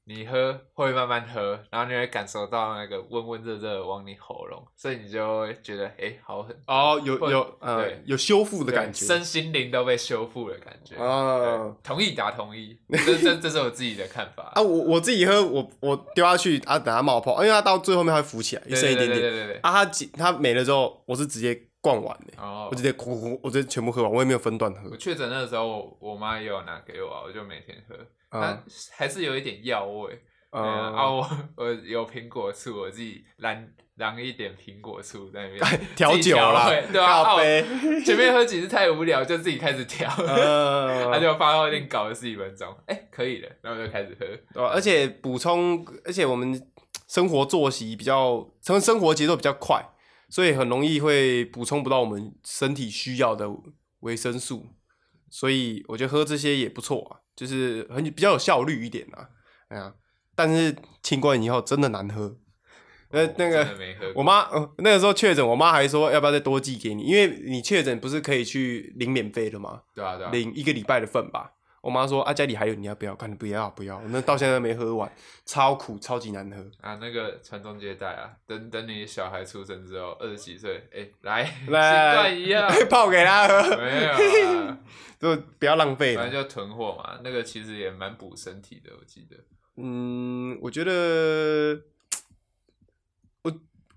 [0.09, 10.97] 你喝会慢慢喝，然后你会感受到那个温温热热往你喉咙，所以你就会觉得哎、诶好很哦，有有呃对有修复的感觉身心灵都被修复的感觉。
[10.97, 14.63] 啊对同意打同意， 这这这是我自己的看法啊！
[14.63, 19.57] 我我自己喝，我我丢下去啊，等它冒泡，因为它到最后面它会浮起来，一剩一点点对对对。
[19.57, 19.73] 啊。
[19.73, 27.95] 它几它没了之后，我是直接灌完的，哦我，直接呼呼，我直接全部喝完，我也没有分段喝我确诊那个时候，我我妈也有拿给我啊，我就每天喝，
[28.29, 28.65] 啊但
[28.97, 30.23] 还是有一点药味。
[30.51, 31.11] 嗯啊，啊！
[31.11, 37.37] 我我有苹果醋，我自己染染一点苹果醋在那边调酒啦味对啊，
[38.03, 44.17] 前面喝几次太无聊，就自己开始调，呃他就发泡店搞了十几分钟，哎、可以了，然后就开始
[44.55, 44.63] 喝。
[44.69, 46.67] 而且补充，而且我们
[47.07, 49.87] 生活作息比较，生生活节奏比较快，
[50.31, 53.47] 所以很容易会补充不到我们身体需要的
[54.01, 54.69] 维生素，
[55.31, 59.29] 所以我觉得喝这些也不错啊，就是很比较有效率一点啊。
[59.69, 59.95] 哎呀，
[60.35, 60.75] 但是
[61.05, 62.37] 清冠以后真的难喝。
[63.11, 63.67] 呃我，那个
[64.17, 69.83] 我妈呃那个时候确诊，我妈还说要不要再多寄给你，因为你确诊不是可以去领免费的吗？
[69.95, 71.53] 对啊对啊，领一个礼拜的份吧。
[71.89, 73.17] 我妈说啊，家里还有，你要不要？
[73.17, 75.11] 看你不要不要，那到现在都没喝完，
[75.47, 76.57] 超苦，超级难喝。
[76.83, 84.79] 啊，那个传宗接代啊，等等你小孩出生之后，二十几岁，哎、来， 新来冠一样， 泡给他喝，没有啊，
[85.19, 86.15] 就不要浪费。
[86.15, 89.37] 反正就囤货嘛，那个其实也蛮补身体的，我记得。
[89.79, 91.81] 嗯，我觉得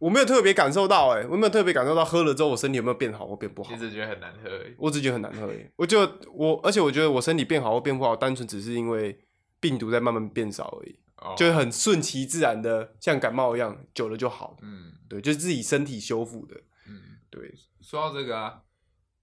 [0.02, 3.80] 我我没有特别感受到、欸，哎，我没有特别感受到喝了之后我身体有没有变好或变不好其。
[3.80, 4.74] 实觉得很难喝而已。
[4.78, 5.66] 我只觉得很难喝而已。
[5.76, 6.00] 我就
[6.34, 9.24] 我，而且我觉得我身体变好或变不好，单纯只是因为
[9.60, 14.58] 病毒在慢慢变少而已，哦，就是很顺其自然的，像感冒一样，久了就好。
[14.62, 16.56] 嗯对，就是自己身体修复的。
[16.88, 18.62] 嗯，对，说到这个啊，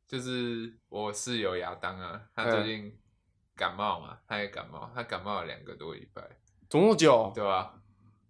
[0.07, 2.97] 就是我室友亚当啊，他嗯最近
[3.57, 6.23] 感冒嘛，他也感冒，他感冒了两个多礼拜，
[6.71, 7.75] 总共久，对吧、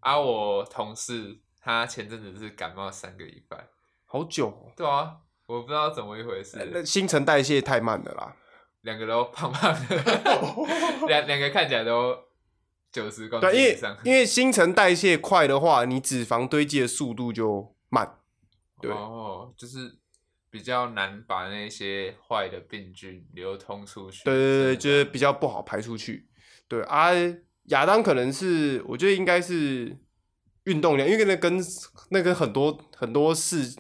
[0.01, 0.19] 啊？
[0.19, 3.69] 我同事他前阵子是感冒三个礼拜，
[4.07, 4.73] 好久、哦。
[4.77, 5.17] 对啊，
[5.47, 8.37] 我不知道怎么一回事，那新陈代谢太慢了啦。
[8.83, 9.97] 两个都胖胖的，
[11.09, 12.17] 两两个看起来都
[12.93, 18.19] 九十公对，因为斤以上，因为新陈代谢快的话，你脂肪堆积的速度就慢。
[18.81, 19.99] 对哦，就是
[20.49, 24.23] 比较难把那些坏的病菌流通出去。
[24.25, 26.29] 对对对，就是比较不好排出去。
[26.69, 27.11] 对啊，
[27.65, 29.99] 亚当可能是，我觉得应该是
[30.71, 31.59] 运动量，因为那跟
[32.11, 33.77] 那跟很多很多事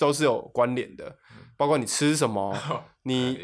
[0.00, 1.16] 都是有关联的，
[1.56, 2.54] 包括你吃什么，
[3.02, 3.38] 你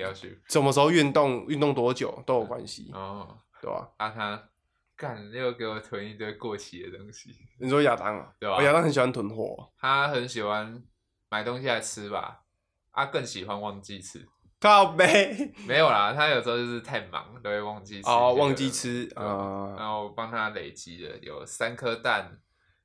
[0.49, 3.39] 什么时候运动，运动多久都有关系，哦。
[3.63, 3.89] 对吧？
[3.97, 4.49] 啊，他
[4.95, 10.83] 干又给我囤一堆过期的东西，你说亚当啊，对吧哦亚当很喜欢囤货，他很喜欢
[11.31, 12.43] 买东西来吃吧，
[12.93, 14.29] 他，更喜欢忘记吃。
[14.61, 18.09] 靠背没有啦，他有时候就是太忙，都会忘记吃。
[18.09, 18.71] 哦，忘记。
[18.71, 22.39] 吃啊，然后帮他累积了有三颗蛋，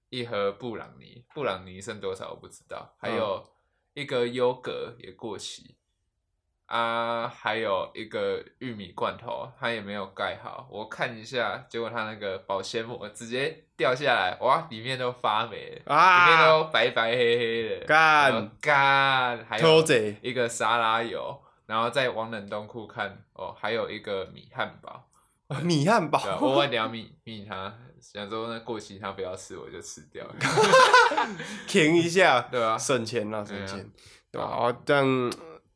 [0.09, 3.47] 一盒布朗尼，布朗尼剩多少我不知道，还有
[3.93, 5.75] 一个优格也过期，
[6.65, 19.83] 啊，还有一个玉米罐头，它也没有盖好，我看一下，结果它那个保鲜膜直接掉下来，哇，里面都发霉了，里面啊，都白白黑黑的，干干，还有
[20.21, 25.07] 一个沙拉油，然后再往冷冻库看，哦，还有一个米汉堡，
[25.63, 30.35] 米汉对啊，我堡，问两米米他，想说那过期他不要吃，我就吃掉了，
[31.67, 33.89] 停一下， 对啊，省钱啦，省钱，
[34.31, 34.47] 对吧？
[34.47, 35.05] 啊，但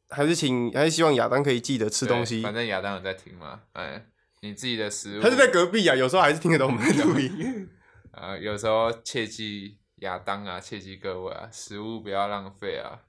[0.09, 2.41] 还是请，还是希望亚当可以记得吃东西。
[2.41, 4.05] 反正亚当有在听嘛，哎，
[4.41, 7.69] 你自己的食物，他是在隔壁啊，有时候还是听得懂我们的录音。
[8.11, 12.99] 啊，有时候切记亚当啊，切记各位啊，食物不要浪费啊，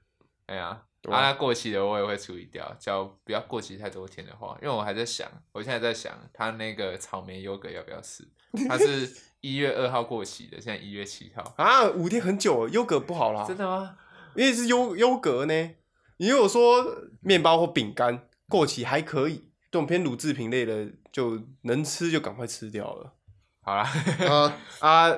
[0.47, 0.67] 哎呀。
[0.67, 8.27] 啊啊，那过期的我也会处理掉，只要不要过期太多天的话，因为我还在想，我现在在想，他那个草莓优格要不要吃？
[8.69, 13.97] 它是一月二号过期的，现在一月七号，啊，五天很久了，优格不好啦，真的吗？
[14.35, 15.71] 因为是优优格呢。
[16.17, 23.13] 你如果说面包或饼干过期还可以，这种偏乳制品类的就能吃就赶快吃掉了。
[23.61, 23.89] 好啦，
[24.29, 25.17] 啊啊！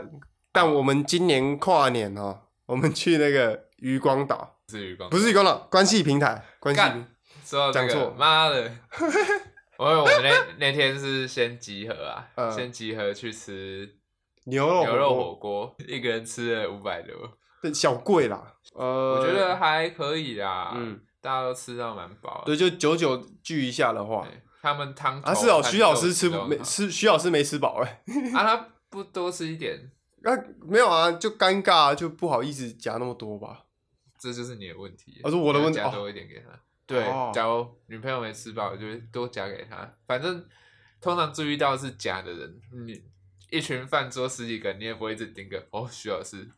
[0.51, 6.81] 但我们今年跨年哦，我们去那个渔光岛，至于光不是渔光岛，关系平台，关系
[7.45, 8.69] 说到这个讲错，妈的！
[9.79, 13.89] 我我们那那天是先集合啊，嗯先集合去吃
[14.43, 17.15] 牛肉牛肉火火锅，一个人吃了五百多，
[17.61, 18.55] 锅，小贵啦。
[18.73, 22.47] 呃，我觉得还可以啦，嗯，大家都吃到蛮饱的。
[22.47, 28.01] 对，就久久聚一下的话，对他们汤头啊是哦，和徐老师吃不没吃，徐老师没吃饱哎。
[28.35, 29.89] 啊，他不多吃一点，
[30.23, 33.63] 啊，没有啊，就尴尬，就不好意思夹那么多吧。
[34.17, 35.19] 这就是你的问题。
[35.23, 36.47] 哦是我的问题要哦夹多一点给他。
[36.85, 39.89] 对哦，假如女朋友没吃饱，我就会多夹给他。
[40.05, 40.45] 反正
[41.01, 43.01] 通常注意到是夹的人，你
[43.49, 46.49] 一群饭桌十几个，你也不会一直盯个哦，徐老师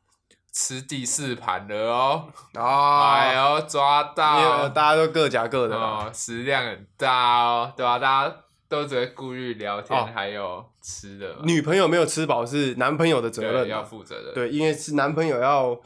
[0.52, 5.76] 吃第四盘了哦， 哎啊，呦抓因为到大家都各夹各的。
[5.76, 8.36] 哦，食量很大哦，对吧、大家
[8.67, 14.32] 都只会顾虑聊天，哦还有吃的，女朋友没有吃饱是男朋友的责任要负责的。
[14.34, 15.80] 对，因为是男朋友要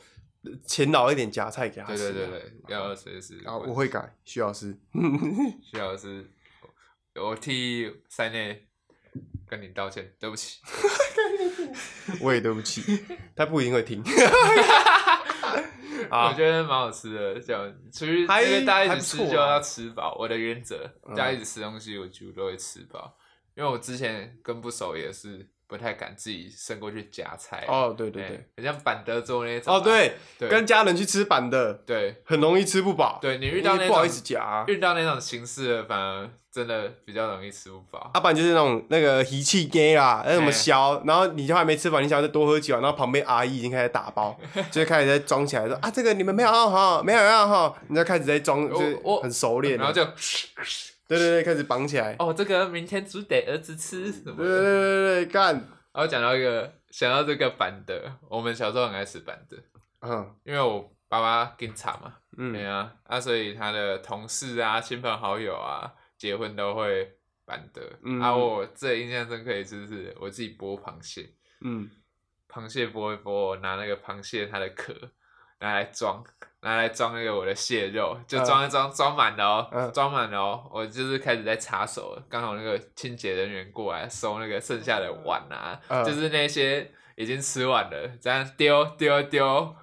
[0.65, 2.11] 勤劳一点夹菜给他对吃啊。
[2.11, 4.77] 对对对，要随时我会改，徐老师。
[5.63, 6.29] 徐老师，
[7.15, 8.67] 我替塞内
[9.47, 10.59] 跟你道歉，对不起。
[12.21, 12.81] 我也对不起，
[13.35, 14.03] 他不一定会听。
[16.09, 20.15] 我啊，觉得蛮好吃的，这样出去还因为大家一还不错啊起吃就要吃饱。
[20.19, 23.17] 我的原则，嗯大家一起吃东西，我几乎都会吃饱。
[23.55, 27.65] 因为我之前跟不熟也是不太敢自己伸过去夹菜。
[27.67, 29.79] 哦，对对哎对，，很像板德做那种啊。
[29.79, 33.17] 哦对，对跟家人去吃板的，对很容易吃不饱。
[33.19, 34.65] 对，你遇到那种不好意思夹啊。
[34.67, 38.11] 遇到那种形式的，反而真的比较容易吃不饱。
[38.13, 50.07] 要不然就是那种那个脾气 gay 啦，那什么哎削，然后你就还没吃饱，你想要再多喝酒，然后旁边阿姨已经开始打包， 就开始在装起来说啊，这个你们没有要哈，没有要哈，你就开始在装，就是很熟练，然后就
[51.07, 54.63] 对对对，开始绑起来，哦，这个明天煮给儿子吃什么对对的。
[54.63, 59.57] 对对对，干，然后讲到一个，想到这个板的，我们小时候很爱吃板的，
[60.01, 67.81] 嗯因为我爸爸警察嘛，对嗯，啊，啊，所以他的同事啊、亲朋好友啊，结婚都会板的。
[68.03, 71.29] 嗯啊，我最印象深刻一次是我自己剥螃蟹，
[71.61, 71.89] 嗯，
[72.49, 74.93] 螃蟹剥一剥，我拿那个螃蟹它的壳
[75.59, 76.23] 拿来装，
[76.63, 78.45] 拿来装那个我的蟹肉，就嗯。
[78.45, 79.91] 装一装，装满了哦，嗯。
[79.91, 86.03] 装满了哦，我就是开始在擦手了，刚好那个清洁人员过来收那个剩下的碗啊，嗯。
[86.03, 89.75] 就是那些已经吃完了，这样丢丢丢，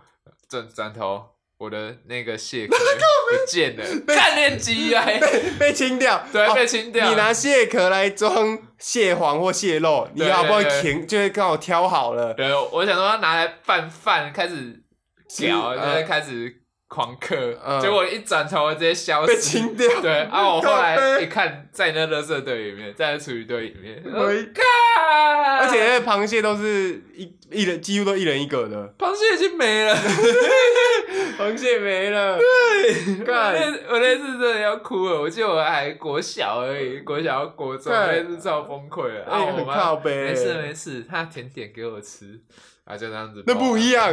[0.49, 1.27] 转转头。
[1.59, 2.75] 我的那个蟹壳
[3.29, 7.07] 不见了，干练 鸡啊，被被清掉，对，哦被清掉。
[7.07, 10.81] 你拿蟹壳来装蟹黄或蟹肉，你对好不容易对对。
[10.81, 14.83] 填，就是刚好挑好了，对，我想说要拿来拌饭，开始
[15.29, 16.60] 嚼，是就是开始
[16.91, 17.81] 狂嗑，嗯。
[17.81, 19.41] 结果一转头直接消被失。
[19.41, 24.65] 清掉，对，啊，我后靠来一看，在那垃圾堆里面，在那厨余堆里面，我一看，
[25.61, 29.97] 而且那螃蟹都是一一人几乎都一人一个的，螃蟹已经没了。
[31.39, 32.37] 螃蟹没了。
[32.37, 33.55] 我干。
[33.55, 38.09] 那我那次真的要哭了，我记得我还国小而已，国小国中干。
[38.09, 39.25] 那次超崩溃了。
[39.25, 42.39] 啊我妈靠北没事没事，他甜点给我吃，
[42.91, 43.43] 啊就这样子。
[43.47, 44.13] 那不一样，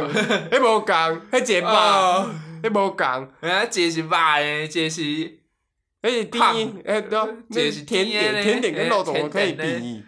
[0.50, 2.30] 那无讲，那节吧，哦，
[2.62, 5.38] 那无讲，人家这是肉诶，这是
[6.00, 10.04] 而且第胖一，哎，对啊，那这是甜点，甜点跟肉怎么可以比？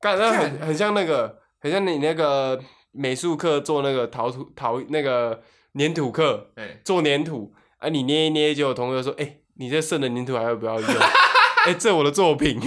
[0.00, 2.58] 干，那很很像那个，很像你那个
[2.92, 5.42] 美术课做那个陶土陶那个
[5.78, 10.88] 粘土课，哎，做粘土啊，你捏一捏，就有同学说，哎，你这剩的粘土还要不要用？
[11.66, 12.58] 哎，这我的作品。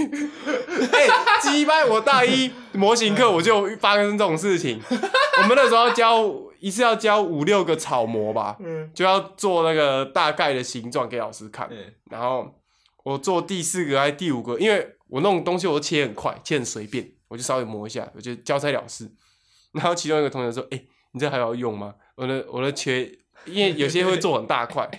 [0.92, 1.08] 哎，
[1.42, 1.86] 鸡掰！
[1.86, 4.82] 我大一模型课我就发生这种事情。
[4.90, 11.68] 我们那时候要教一次要教五六个草模吧，嗯，就要做那个大概的形状给老师看。
[11.68, 11.76] 哎
[12.10, 12.54] 然后
[13.04, 19.10] 我做第四个还是第五个，因为我弄东西我都切很快，切很随便，我就稍微磨一下，我就交差了事。
[19.72, 21.94] 然后其中一个同学说：“哎、你这还要用吗？
[22.16, 24.90] 我的我的切，因为有些会做很大块，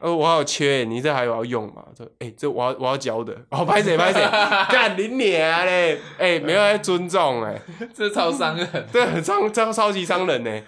[0.00, 3.32] 呃，我还有缺，你这还有要用吗？”这：“哎、这我要我要教的。
[3.50, 4.20] ”哦，拍谁拍谁，
[4.70, 6.00] 干你娘嘞！
[6.18, 7.60] 哎、没有在尊重哎、
[7.94, 8.88] 这超伤人。
[8.92, 10.62] 对，很伤，超超级伤人呢。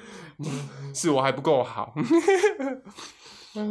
[0.95, 1.95] 是我还不够好。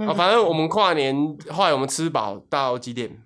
[0.08, 1.15] 啊，反正我们跨年
[1.50, 3.24] 后来我们吃饱到几点？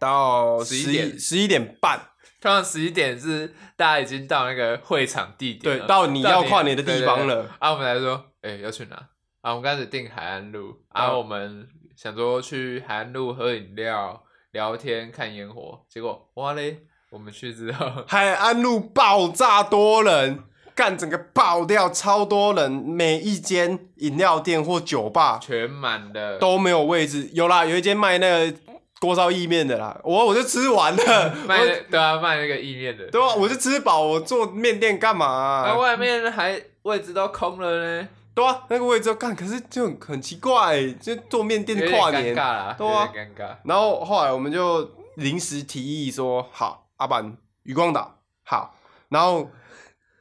[0.00, 2.00] 到十一点十一点半。
[2.40, 7.48] 通常十一点是大家已经到那个会场地点对，到你要跨年的地方了。
[7.58, 8.96] 啊，我们来说，哎、要去哪？
[9.44, 16.78] 啊，我们开始定海岸路，啊，嗯我们想说去海岸路喝饮料、聊天、看烟火，结果哇嘞，
[17.10, 20.38] 我们去之后， 海岸路爆炸多人，
[20.74, 27.28] 干整个爆掉，超多人，每一间饮料店或酒吧全满的，都没有位置。
[27.34, 28.56] 有啦，有一间卖那个
[28.98, 43.56] 锅烧意面的啦，我我就吃完了， 卖那对啊，卖那个意面的，对啊，我就吃饱，我做面店干嘛啊、那、外面还位置都空了呢，对啊，那个位置要干，可是就很很奇怪欸，就做面店跨年尬，啦，对啊尴尬。
[43.64, 48.74] 然后后来我们就临时提议说，好，阿板渔光岛好，
[49.08, 49.48] 然后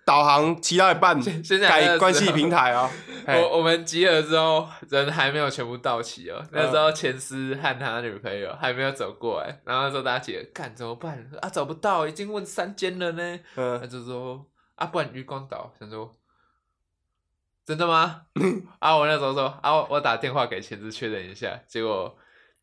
[0.05, 2.89] 导航骑到一半现在改关系平台啊，
[3.25, 6.45] 嘿 我我们集合之后，人还没有全部到齐哦。
[6.51, 11.49] 那时候钱斯和他女朋友还没有走过来，然后那时候大家集合，干怎么办啊？
[11.49, 13.39] 找不到，已经问三间了呢。
[13.55, 14.45] 他嗯，就说
[14.75, 16.11] 啊，不然渔光岛，想说
[17.65, 18.21] 真的吗？
[18.79, 22.15] 啊，我那时候说啊，我我打电话给钱斯确认一下，结果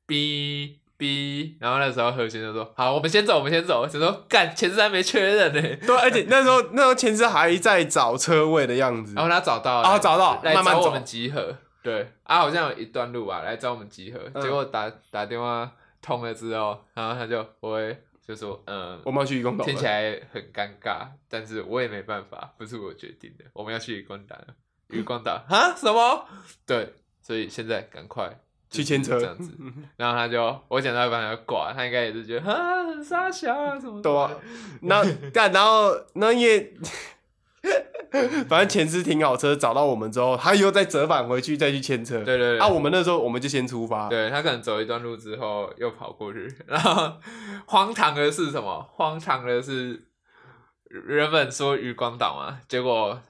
[0.07, 3.87] B B，然后那时候何先就说好，我们先走，我们先走。
[3.87, 5.61] 就说干，钱斯还没确认呢。
[5.87, 11.57] 对，而且那时候 那时候前置还在找车位的样子然，后他找到了，啊找到来慢慢走找我们集合。
[11.83, 14.21] 对啊，好像有一段路吧，来找我们集合。
[14.35, 24.49] 嗯结果打打电话通了之后，然后他就我会就说，嗯，我们要去渔光岛了，听起来很尴尬，但是我也没办法，不是我决定的，我们要去渔光岛了。
[24.91, 25.75] 渔光岛啊？
[25.77, 26.27] 什么？
[26.67, 29.53] 对，所以现在赶快去牵车就是这样子。
[29.97, 34.03] 然后他就我讲到一半他就挂，他应该也是觉得啊很傻小啊什么的。
[34.03, 34.31] 对啊，
[34.83, 36.75] 那 干然后那因为。
[38.49, 42.17] 反正前司停好车，找到我们之后，他又再折返回去，再去牵车。
[42.25, 42.59] 对对对。
[42.59, 44.09] 啊，我们那时候我们就先出发。
[44.09, 47.13] 对他可能走一段路之后又跑过去，然后
[47.67, 48.83] 荒唐的是什么？
[48.95, 50.09] 荒唐的是
[51.07, 53.21] 原本说渔光岛嘛，结果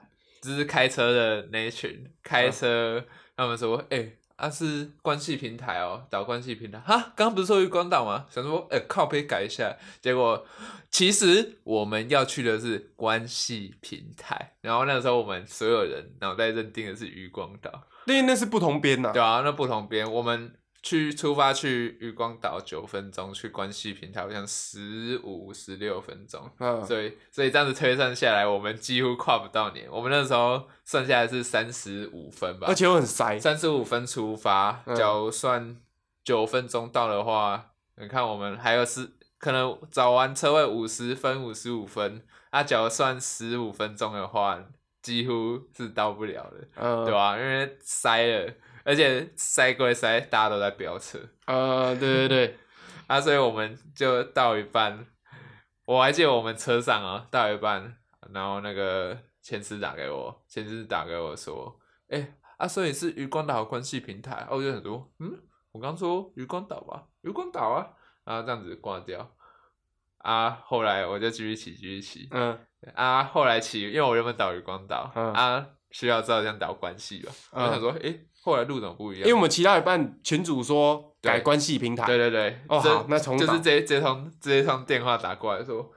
[0.40, 3.04] 只是开车的那一群开车，
[3.36, 8.26] 他们说，哎、啊是关系平台哦，导关系平台，哈，刚刚不是说渔光岛吗？
[8.30, 10.46] 想说，哎、靠背改一下，结果
[10.90, 17.86] 其实我们要去的是关系平台，然后那时候我们所有人脑袋认定的是渔光岛。
[18.06, 29.86] 因为那是不同边呐、对啊，那不同边，我们去出发去渔光岛九分钟，去关系平台好像十五十六分钟，嗯，所以所以这样子推算下来，我们几乎跨不到年。
[29.90, 33.38] 我们那时候算下来是三十五分吧而，且我很塞。
[33.38, 35.76] 三十五分出发，嗯假如算
[36.24, 44.58] 九分钟到的话，你看我们还有是可能找完车位五十分、五十五分，啊，假如算十五分钟的话，
[45.02, 46.68] 几乎是到不了的。
[46.76, 48.52] 嗯，对吧、因为塞了，
[48.84, 51.18] 而且塞归塞，大家都在飙车。
[51.44, 52.58] 啊，对对对，
[53.06, 55.06] 啊，所以我们就到一半，
[55.84, 57.96] 我还记得我们车上啊，到一半，
[58.32, 65.38] 然后那个前司打给我，前司打给我说，哎、啊，所以是渔光岛关系平台，啊，我就很多，嗯，
[65.72, 67.88] 我刚说渔光岛吧，渔光岛啊，
[68.24, 69.34] 然后这样子挂掉，
[70.18, 72.58] 啊，后来我就继续骑，继续骑，嗯。
[72.94, 75.34] 啊，后来骑，因为我原本导渔光岛，嗯。
[75.34, 79.22] 啊，需要知道这样导关系吧，嗯我想说，诶、后来路怎么不一样？
[79.22, 82.06] 因为我们其他一半，群主说改对关系平台。
[82.06, 85.90] 对对对，哦好那重导就是这这通这一通电话打过来说，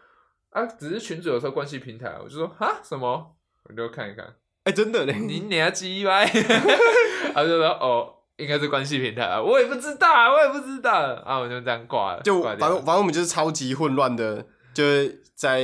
[0.50, 2.80] 啊，只是群主有时候关系平台，我就说哈？
[2.84, 4.26] 什么，我就看一看，
[4.64, 6.26] 哎、真的嘞，你你要鸡歪，
[7.34, 10.92] 他就说哦，应该是关系平台啊，我也不知道啊，我也不知道
[11.24, 15.62] 啊，我就这样挂了，就反正反正我们就是超级混乱的，就是在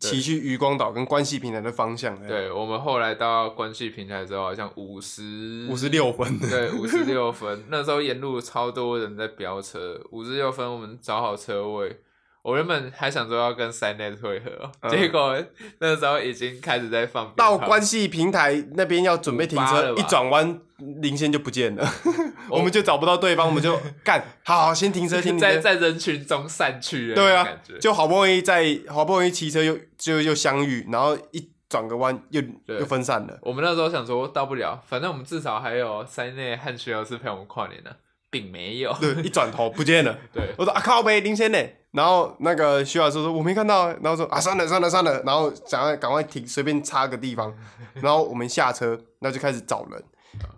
[0.00, 6.38] 骑去渔光岛跟关系平台的方向。，对我们后来到关系平台之后，好像五十五十六分。
[6.38, 7.64] 对，五十六分。
[7.68, 12.00] 那时候沿路超多人在飙车，五十六分我们找好车位。
[12.44, 15.34] 我原本还想说要跟 s 内汇合哦，嗯结果
[15.78, 20.60] 那时候已经开始在放到关系平台那边要准备停车，一转弯
[21.00, 21.88] 零线就不见了，
[22.50, 25.40] 我们就找不到对方，我们就干，好好先停车，先停车。
[25.40, 27.48] 在在人群中散去了，对啊，
[27.80, 33.38] 就好不容易在好不容易骑车又就又相遇，然后一转个弯又又分散了。
[33.40, 37.90] 我们那时候想说到不了，反正我们至少还有塞内和徐老师陪我们跨年呢、
[38.30, 38.92] 并没有。
[39.00, 40.18] 对，一转头不见了。
[40.30, 41.58] 对，我说啊靠呗，林先呢？
[41.94, 47.54] 然后那个徐老师说我没看到，然后说啊算了算了算了，然后想要赶快停，随便插个地方，
[47.94, 50.02] 然后我们下车，然后就开始找人，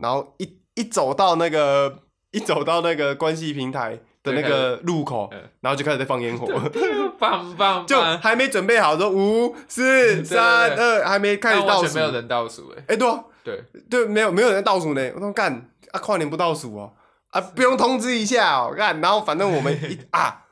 [0.00, 1.98] 然后一一走到那个
[2.30, 6.46] 一走到那个关系平台的那个路口嗯，然后就开始在放烟火，
[7.18, 8.18] 棒棒就棒！
[8.18, 16.94] 还没准备好，说五四三二，还没开始倒数，没有人倒数哎，哎对啊对，对，没有没有人倒数呢，我说干啊跨年不倒数哦，
[17.30, 20.44] 啊不用通知一下哦，干，然后反正我们一 啊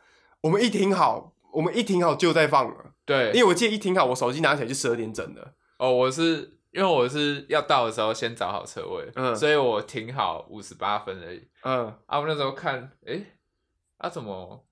[0.45, 1.33] 我们一停好。
[1.53, 5.55] 我们一停好就在放了，对，因为我记得一停好，我手机拿起来就十二点整了。
[5.79, 11.47] 哦，我是因为我是要到的时候先找好车位，嗯所以我停好五十八分而已。
[11.63, 13.25] 嗯，啊，我那时候看，诶，
[13.99, 14.67] 啊怎么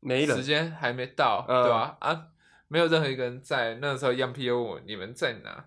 [0.00, 0.36] 没人。
[0.36, 2.26] 时间还没到，嗯对吧、啊？
[2.68, 3.76] 没有任何一个人在。
[3.76, 5.64] 那时候样皮又问我你们在哪？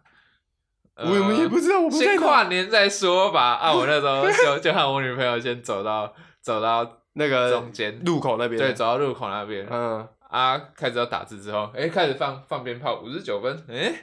[0.93, 2.17] 呃我们也不知道，我不在先。
[2.21, 3.55] 跨年再说吧。
[3.55, 8.59] 啊，我那时候就 就和我女朋友先走到走到那个中间，路口那边。
[8.59, 9.67] 对，，走到路口那边。
[9.69, 13.93] 嗯，啊，开始要打字之后，哎、开始放放鞭炮，五十九分，哎、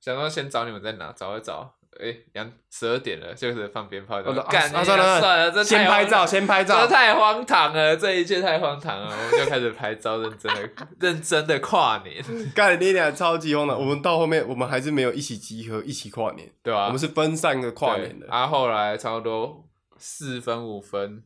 [0.00, 6.80] 想说先找你们在哪，找一找，哎、两十二点了，就开始放鞭炮，我说啊干、你啊算了算了，这先拍照，先拍照。
[6.80, 12.24] 这太荒唐了，这一切太荒唐了，我们就开始拍照，认真的 认真的跨年，
[12.56, 13.78] 干你俩超级荒唐。
[13.78, 16.50] 我们到后面，我们还是没有一起集合，一起跨年。
[16.62, 18.26] 对吧、我们是分散的跨年的。
[18.26, 19.64] 对啊，后来差不多
[19.98, 21.22] 四分五分，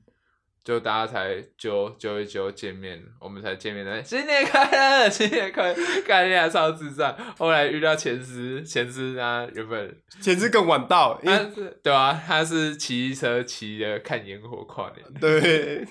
[0.68, 4.04] 就大家才揪揪一揪见面，我们才见面的。
[4.04, 6.02] 新年快乐，新年快乐！
[6.06, 7.16] 干你俩超智障。
[7.38, 15.82] 后来遇到前司，前司他原本前次更晚到，因他为是对啊，他是骑车骑的看烟火跨年， 对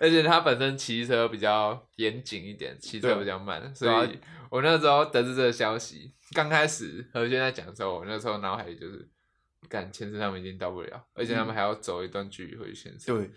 [0.00, 4.18] 而且他本身骑车比较严谨一点，骑车比较慢，所以
[4.48, 9.06] 我那时候得知这个消息，刚开始何轩在讲的时候，我那时候脑海里就是，
[9.68, 13.30] 干前司他们已经到不了，而且他们还要走一段距离回去前司，对，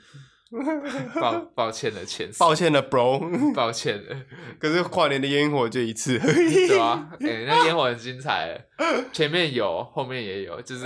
[1.20, 3.20] 抱 抱歉了前，抱歉了，bro。
[3.54, 4.16] 抱歉了，
[4.60, 6.18] 可是跨年的烟火就一次。
[6.20, 8.66] 对啊， 哎、那烟火很精彩，
[9.12, 10.86] 前面有，后面也有，就是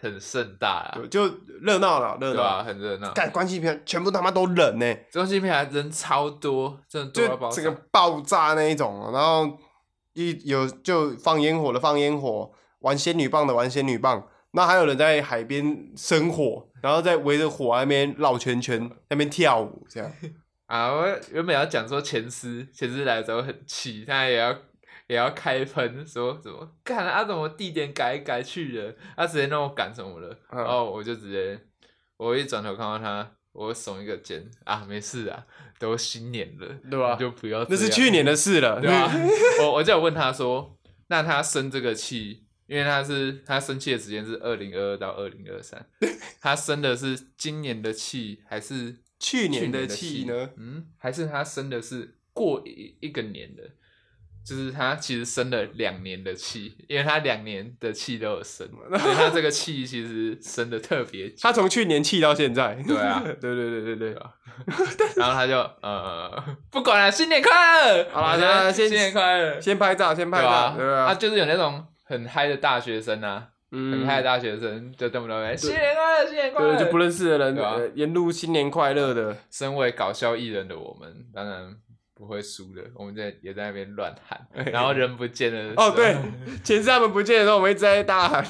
[0.00, 1.26] 很盛大啊，就
[1.60, 2.62] 热闹了，热闹。
[2.62, 7.56] 很热闹，干关系片全部他妈都人呢，关系片还人超多，真的多就到爆炸。
[7.56, 9.58] 整个爆炸那一种，然后
[10.14, 14.26] 一有就放烟火的放烟火，玩仙女棒的玩仙女棒，
[14.58, 20.12] 那还有人在海边生火，然后在围着火那边绕圈圈，那边跳舞这样。
[20.66, 20.92] 啊！
[20.92, 24.50] 我原本要讲说前司，前司来的时候很气，他也要
[25.06, 27.22] 也要开喷，说怎么干啊？
[27.22, 28.92] 怎么地点改一改去了？
[29.16, 30.36] 他直接让我赶什么了？
[30.50, 31.60] 嗯然后我就直接，
[32.16, 35.46] 我一转头看到他，我耸一个肩啊，没事啊，
[35.78, 39.08] 都新年了，对吧你就不要那是去年的事了，对啊，
[39.60, 45.84] 我我就有问他说，那他生这个气，因为他是他生气的时间是二零二二到二零二三，
[46.40, 50.50] 他生的是今年的气还是去年的的气呢？
[50.56, 53.62] 嗯，还是他生的是过一一个年的，
[54.44, 58.68] 就是他其实生了两年的气，因为他两年的气都有生，
[59.00, 61.32] 所以他这个气其实生的特别。
[61.40, 62.74] 他从去年气到现在。
[62.86, 64.16] 对啊对对对对对。
[65.16, 68.08] 然后他就呃不管了，新年快乐！
[68.10, 70.86] 好啦我觉那先新年快乐，先拍照，先拍照，对吧？
[70.86, 71.04] 对吧？
[71.06, 79.36] 啊，就是有那种很嗨的大学生啊，很嗯嗨的大学生，就动不动哎新年快乐，新年快乐，对，就不认识的人，对啊呃沿路新年快乐的。
[79.50, 81.76] 身为搞笑艺人的我们，当然
[82.14, 82.82] 不会输的。
[82.94, 84.40] 我们在也在那边乱喊，
[84.72, 86.16] 然后人不见了哦，对，
[86.64, 88.44] 前次他们不见的时候，我们一直在大喊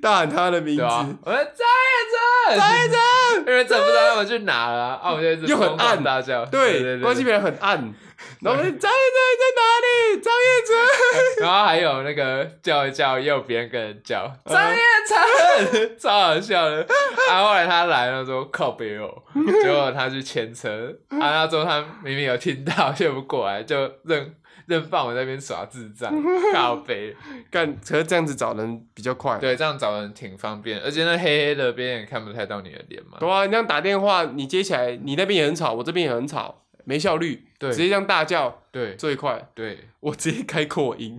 [0.00, 7.92] 大喊他的名字，我们张彦哲，张彦哲，因为真不知道他们去哪了啊，啊我们就一直又很暗大叫，对对，对关系片很暗，
[8.42, 10.20] 然后我们张彦哲在哪里？
[10.20, 16.86] 张彦哲， 然后还有那个叫一叫，也有别人跟人叫嗯 张彦成，超好笑的。
[17.30, 19.22] 啊，后来他来了说靠北哦，
[19.62, 24.34] 结果他去牵车，啊，那之后他明明有听到，却不过来，就认
[24.66, 26.12] 任放我在那边耍智障，
[26.52, 27.14] 靠背。
[27.50, 29.38] 干，可是这样子找人比较快。
[29.38, 33.18] 对，这样找人挺方便，而且那黑黑的，别人也看不太到你的脸嘛。
[33.20, 37.46] 对啊，你这样打电话，你接起来，你那边也很吵，我这边也很吵，没效率。
[37.62, 37.70] 对。
[37.70, 38.96] 直接这样大叫对。
[38.96, 39.48] 最快。
[39.54, 41.16] 对，我直接开扩音。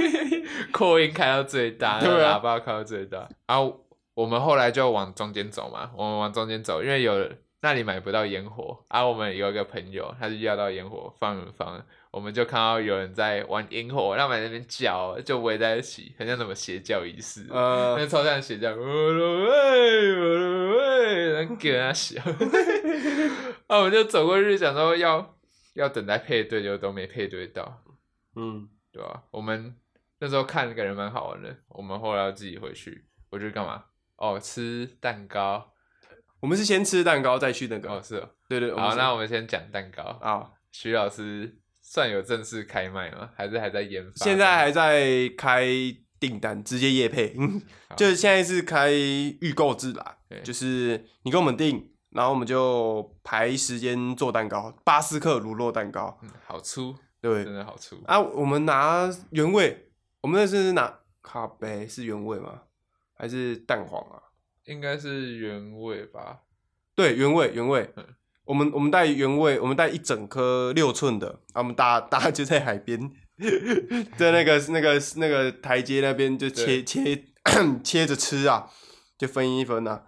[0.72, 2.36] 扩音开到最大，对啊。
[2.36, 3.26] 喇叭开到最大。
[3.46, 7.30] 然后我们后来就往中间走嘛，我们往中间走，因为有
[7.62, 17.46] 那里买不到烟火，啊，我们有一个朋友，他就要到烟火放一放，我们就看到有人在玩烟火，他们在那边叫，就围在一起，很像什么邪教仪式。
[17.50, 22.20] 呃，那超像邪教，我的喂，我的喂，给他笑，
[23.68, 25.34] 啊，我们就走过去，想说要
[25.74, 27.82] 要等待配对，就都没配对到。
[28.36, 29.74] 嗯，对吧、我们
[30.18, 33.84] 那时候看感觉蛮好玩的，我们后来要自己回去，我就干嘛？
[34.16, 35.72] 哦，吃蛋糕。
[36.40, 38.30] 我们是先吃蛋糕再去那个哦，是哦。
[38.48, 40.02] 对对，好，那我们先讲蛋糕。
[40.02, 43.30] 啊，徐老师算有正式开卖吗？
[43.36, 44.24] 还是还在研发？
[44.24, 45.66] 现在还在开
[46.18, 47.34] 订单，直接夜配。
[47.38, 47.60] 嗯，
[47.96, 56.18] 就是现在是开预购制啦对，就是你跟我们订，然后我们就排时间做蛋糕，巴斯克乳酪蛋糕。
[56.22, 57.96] 嗯好粗，对真的好粗。
[58.06, 59.90] 啊，我们拿原味，
[60.20, 62.62] 我们那是拿咖啡是原味吗？
[63.14, 64.22] 还是蛋黄啊？
[64.64, 66.40] 应该是原味吧？
[66.94, 68.04] 对，原味原味嗯。
[68.44, 72.98] 我们我们带原味，我们带一整颗六寸的，啊，我们大大家就在海边，
[74.16, 77.26] 在那个那个那个台阶那边就切切
[77.84, 78.68] 切着吃啊，
[79.16, 80.04] 就分一分啊，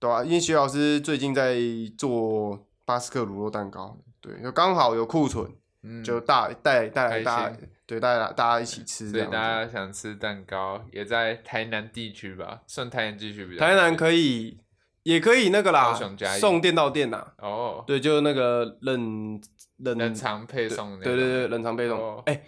[0.00, 1.56] 对啊，因为徐老师最近在
[1.96, 5.48] 做巴斯克乳酪蛋糕，对，就刚好有库存，
[5.82, 9.66] 嗯，就大带带来开大家心对带来大家一起吃这样所以大子。
[9.66, 12.62] 家想吃蛋糕，也在台南地区吧？
[12.66, 13.60] 算台南地区比较。
[13.60, 14.58] 台南可以，
[15.02, 15.92] 也可以那个啦
[16.38, 17.32] 送店到店呐。
[17.38, 19.38] 哦，对，就那个冷
[19.78, 20.98] 冷冷藏配对送。
[21.00, 22.22] 对对对，冷藏配送哦。
[22.26, 22.42] 哎、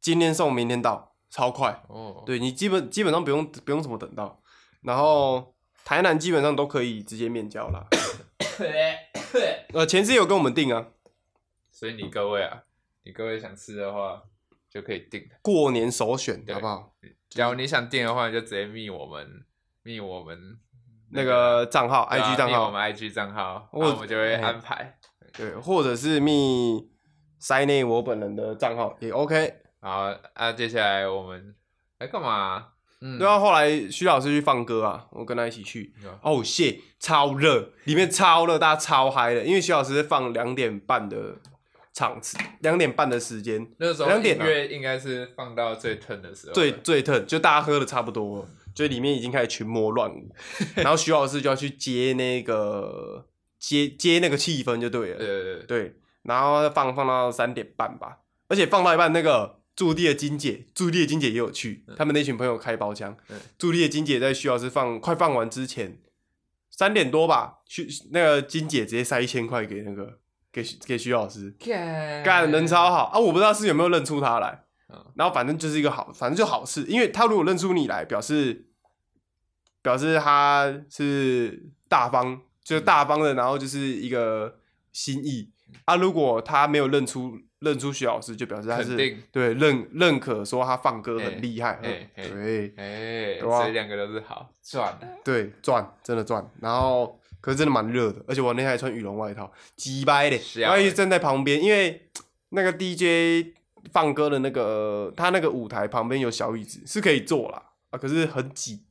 [0.00, 1.82] 今天送，明天到，超快。
[1.88, 4.40] 哦，对你基本基本上不用不用怎么等到，
[4.82, 5.53] 然后
[5.84, 7.86] 台南基本上都可以直接面交啦。
[9.74, 10.86] 呃，前次有跟我们订啊，
[11.70, 12.62] 所以你各位啊，
[13.02, 14.22] 你各位想吃的话
[14.68, 15.28] 就可以订。
[15.42, 16.94] 过年首选，对好不好？
[17.28, 19.44] 假如你想订的话，你就直接密我们，
[19.82, 20.58] 密我们
[21.10, 24.98] 那个账号对啊，IG 账号，密我们 IG 账号，或然后我们就会哎安排。
[25.32, 26.88] 对，或者是密
[27.40, 29.62] 塞内我本人的账号也 OK。
[29.80, 31.56] 好啊，接下来我们
[31.98, 32.73] 来干嘛？
[33.06, 35.92] 嗯，对啊，后来徐老师去放歌啊，我跟他一起去。
[36.02, 39.44] 有哦，谢，超热，里面超热，大家超嗨的。
[39.44, 41.36] 因为徐老师放两点半的
[41.92, 50.34] 场次，两点半的时间，那时候两点啊音乐应该是放到最疼的时候，最最疼，就大家喝的差不多了，就里面已经开始群魔乱舞，
[50.76, 53.26] 然后徐老师就要去接那个
[53.58, 59.62] 接接那个气氛就对了，对对对，对，然后放放到三点半吧，而且放到一半那个。
[59.76, 63.16] 驻地的金姐，驻地的金姐也有去，他们那群朋友开包厢。
[63.28, 63.40] 嗯。
[63.58, 65.98] 驻地的金姐在徐老师放快放完之前，
[66.70, 70.18] 三点多吧，徐那个金姐直接塞一千块给那个
[70.52, 72.22] 给徐给徐老师，干。
[72.22, 73.06] 干人超好。
[73.06, 73.18] 啊！
[73.18, 75.04] 我不知道是有没有认出他来，嗯。
[75.16, 78.66] 然后反正就是一个好，反正就好事，因为他如果认出你来，表示
[79.82, 84.60] 表示他是大方，就是大方的，然后就是一个
[84.92, 85.50] 心意。
[85.84, 85.96] 啊。
[85.96, 88.96] 如果他没有认出认出徐老师，就表示他是
[89.32, 92.10] 对认认可说他放歌哎很厉害，对
[92.76, 95.08] 哎，对啊所以两个都是好赚的。
[95.24, 97.18] 对赚真的赚，然后。
[97.40, 102.08] 可是真的蛮热的，而且我那天还穿羽绒外套，鸡掰的，然后一直欸站在旁边，因为
[102.48, 103.54] 那个 DJ
[103.92, 108.86] 放歌的那个他那个舞台旁边有小椅子是可以坐啦，啊，可是很挤，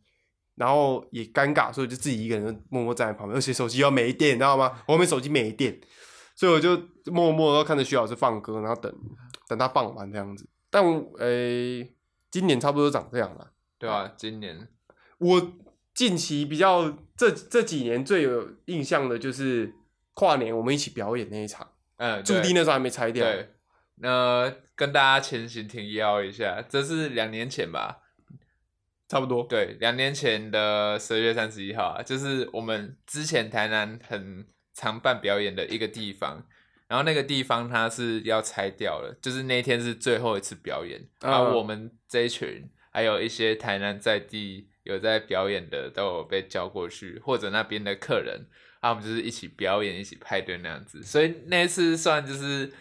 [0.54, 4.84] 然后也尴尬，所以就自己一个人默默站在旁边，而且手机要没电，你知道吗？
[4.86, 5.76] 我后面手机没电，
[6.36, 8.94] 所以我就默默地看着徐老师放歌，然后等
[9.48, 10.48] 等他放完这样子。
[10.70, 10.84] 但
[11.20, 11.94] 诶、
[12.32, 13.52] 今年差不多长这样了。
[13.78, 14.68] 对啊，今年
[15.18, 15.54] 我
[15.94, 19.74] 近期比较这这几年最有印象的就是
[20.14, 21.68] 跨年我们一起表演那一场，
[21.98, 23.26] 嗯，对驻地那时候还没拆掉。
[23.26, 23.50] 对，
[23.96, 28.00] 那跟大家前行提要一下，这是两年前吧？
[29.08, 29.44] 差不多。
[29.44, 36.46] 对，两年前的十二月三十一号啊，就是我们之前台南很常办表演的一个地方，
[36.88, 48.48] 然后那个地方它是要拆掉了，就是那天是最后一次表演，嗯然后我们这一群还有一些台南在地有在表演的都有被叫过去，或者那边的客人，
[48.82, 52.72] 啊，我们就是一起表演、一起派对那样子，所以那次算就是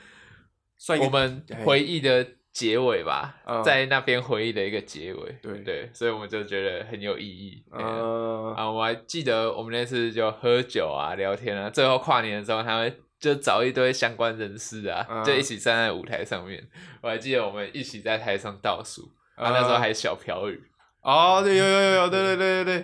[0.76, 3.62] 算我们回忆的结尾吧，嗯。
[3.64, 5.58] 在那边回忆的一个结尾，对。
[5.60, 7.64] 对，所以我们就觉得很有意义。
[7.70, 15.24] 啊，我还记得我们那次就喝酒啊、聊天啊，最后跨年的时候，他们就找一堆相关人士啊，嗯。
[15.24, 16.62] 就一起站在舞台上面。
[17.00, 20.62] 我还记得我们一起在台上倒数，啊，那时候还小飘雨，
[21.00, 22.80] 哦，对，有有有有，对对对对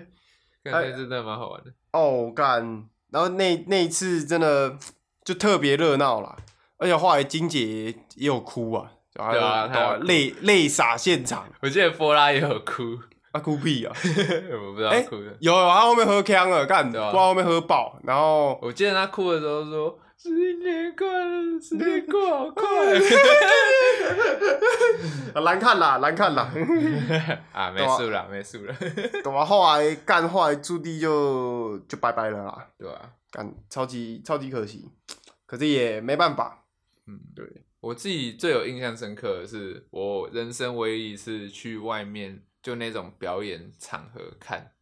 [0.62, 0.72] 对。
[0.72, 1.72] 感觉真的蛮好玩的。
[1.92, 4.76] 哦，干，然后那那一次真的
[5.24, 6.36] 就特别热闹啦，
[6.76, 8.92] 而且后来金姐也有哭啊，
[9.30, 10.04] 对对啊她有哭。
[10.04, 12.98] 泪泪洒现场，我记得波拉也有哭，
[13.32, 13.92] 啊哭屁啊，
[14.64, 15.36] 我不知道哎哭的。
[15.40, 22.64] 有，他后面喝呛了，干，不知对啊道后面喝爆，然后我记得他哭的时候说：“新年快乐，新年过好快。
[25.34, 26.50] 啊 难看啦，难看啦，”
[27.52, 28.74] 啊，没事了，没事了，
[29.22, 33.00] 对啊，后来干，后来朱棣就就拜拜了啦，对吧？
[33.30, 34.88] 干，超级超级可惜，
[35.46, 36.64] 可是也没办法，
[37.06, 37.44] 嗯，对，
[37.80, 44.72] 我自己最有印象深刻的是，我人生唯一一次去外面就那种表演场合看，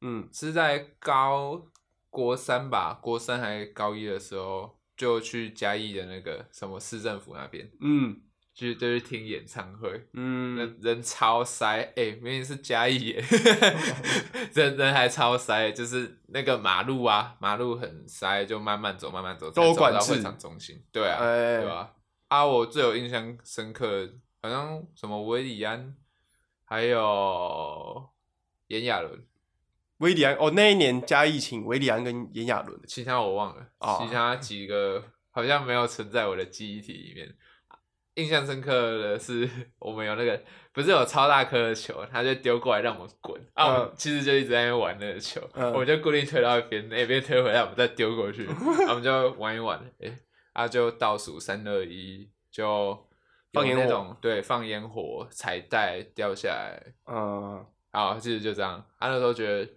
[0.00, 0.28] 嗯。
[0.32, 1.66] 是在高
[2.10, 8.20] 国三吧，国三还高一的时候，就去嘉义的那个什么市政府那边，嗯。
[8.54, 13.22] 就就去听演唱会，嗯，人人超塞，哎、明明是嘉义耶，
[14.54, 20.82] 人人还超塞，就是那个马路啊，马路很塞，就慢慢走，慢慢走，都有管制到会场中心。
[20.90, 21.60] 对啊，哎。
[21.60, 21.92] 对吧、啊？
[22.28, 24.12] 我最有印象深刻的，
[24.42, 25.94] 好像什么维里安，
[26.64, 28.08] 还有
[28.66, 29.20] 炎亚纶，
[29.98, 37.34] 维里安哦，那一年加疫情维里安跟炎亚纶，其他我忘了，哦其他几个好像没有存在我的记忆体里面。
[38.14, 39.46] 印象深刻的是，
[39.78, 43.66] 我们有那个不是有超大颗的球，他就丢过来让我们滚啊！
[43.66, 48.46] 我们嗯其实就一直在那边玩那个球，嗯我们就固定推到一边，那边推回来，我们再丢过去，
[48.88, 50.18] 我们就玩一玩，哎、
[50.56, 53.06] 啊就倒数三二一，就
[53.52, 58.72] 放烟火那种对放烟火彩带掉下来，嗯，啊，其实就这样。
[58.96, 59.70] 啊，那时候觉得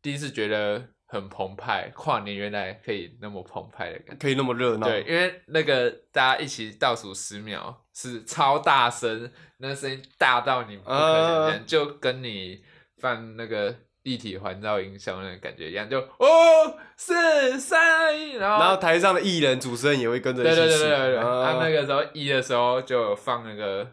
[0.00, 4.22] 第一次觉得很澎湃，跨年原来可以那么澎湃的感觉。
[4.22, 9.28] 可以那么热闹，对，因为那个大家一起倒数十秒是超大声，
[9.58, 12.62] 那声音大到你不可想象，嗯就跟你
[12.98, 23.86] 放那个立体环绕音效那种感觉一样，就哦四三一，然后然后台上的艺人、主持人也会跟着一对对对对对，啊啊那个时候一的时候就有放那个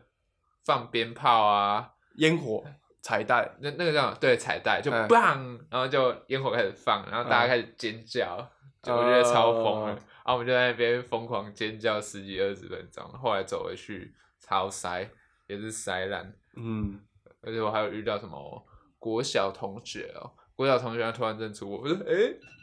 [0.64, 2.64] 放鞭炮啊，烟火、
[3.02, 4.18] 彩带，那那个叫什么？
[4.20, 5.08] 对彩带就嗯。
[5.08, 8.50] 棒，然后就烟火开始放，然后大家开始尖叫，
[8.82, 15.10] 就我觉得超疯然后我们就在那边疯狂尖叫十几二十分钟，后来走回去超塞，
[15.48, 17.00] 也是塞烂，嗯，
[17.42, 18.66] 而且我还有遇到什么
[19.00, 22.14] 国小同学哦，国小同学他突然认出我，我说哎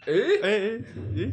[0.07, 0.13] 哎
[0.43, 0.81] 哎哎
[1.17, 1.31] 哎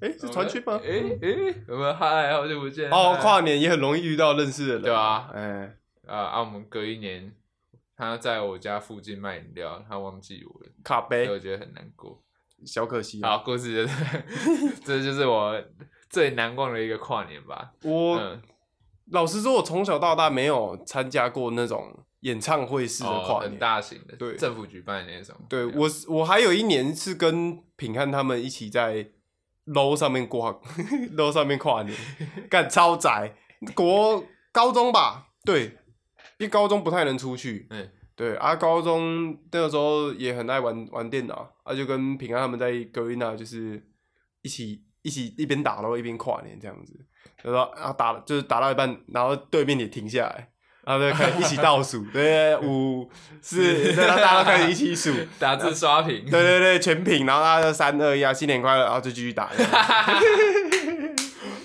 [0.00, 0.80] 哎，是传讯吗？
[0.82, 2.32] 哎哎，有没有嗨？
[2.32, 5.76] 好久不见哦，跨年也很容易遇到认识的人，对啊哎，
[6.06, 6.40] 啊啊！
[6.40, 7.32] 我们隔一年，
[7.96, 12.20] 他在我家附近卖饮料，他忘记我了，卡杯，我觉得很难过。
[12.66, 13.30] 小可惜啊。
[13.30, 15.60] 好，故事就是， 这就是我
[16.10, 17.72] 最难忘的一个跨年吧。
[17.84, 18.42] 我嗯，
[19.12, 23.58] 老实说，我从小到大没有参加过那种演唱会式的哦，很跨年。
[23.58, 24.36] 大型的，对。
[24.36, 25.36] 政府举办的那种。
[25.48, 29.08] 对我，我还有一年是跟品汉他们一起在
[29.66, 30.60] 楼上面挂
[31.14, 31.96] 楼上面跨年，
[32.50, 33.34] 干超宅，
[33.74, 35.66] 国高中吧，对，
[36.38, 43.80] 因为高中不太能出去，嗯，对啊，高中那个时候也很爱玩玩电脑，啊，就跟平安他们在格瑞娜就是
[44.42, 46.98] 一起一起一边打然后一边跨年这样子，
[47.42, 50.51] 然后然后打就是打到一半，然后对面也停下来，
[50.84, 53.08] 然后就开始一起倒数，对，五
[53.40, 56.24] 四，对，然后大家都开始一起数， 打字刷屏。
[56.28, 59.44] 对对对，全屏，然后大家就三二一啊，新年快乐，然后就继续打。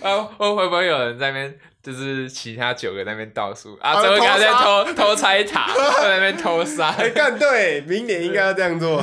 [0.04, 3.94] 啊，会会不会有人在那边，就是其他九个在那边倒数啊？
[3.94, 5.68] 啊最后一个还在偷偷偷拆塔，
[6.00, 6.90] 在那边偷杀。
[7.00, 9.02] 哎，干对，明年应该要这样做。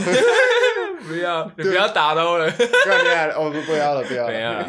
[1.09, 2.49] 不要，你不要打都了。
[2.51, 4.29] 干厉害了，哦不不要了，不要。
[4.29, 4.65] 了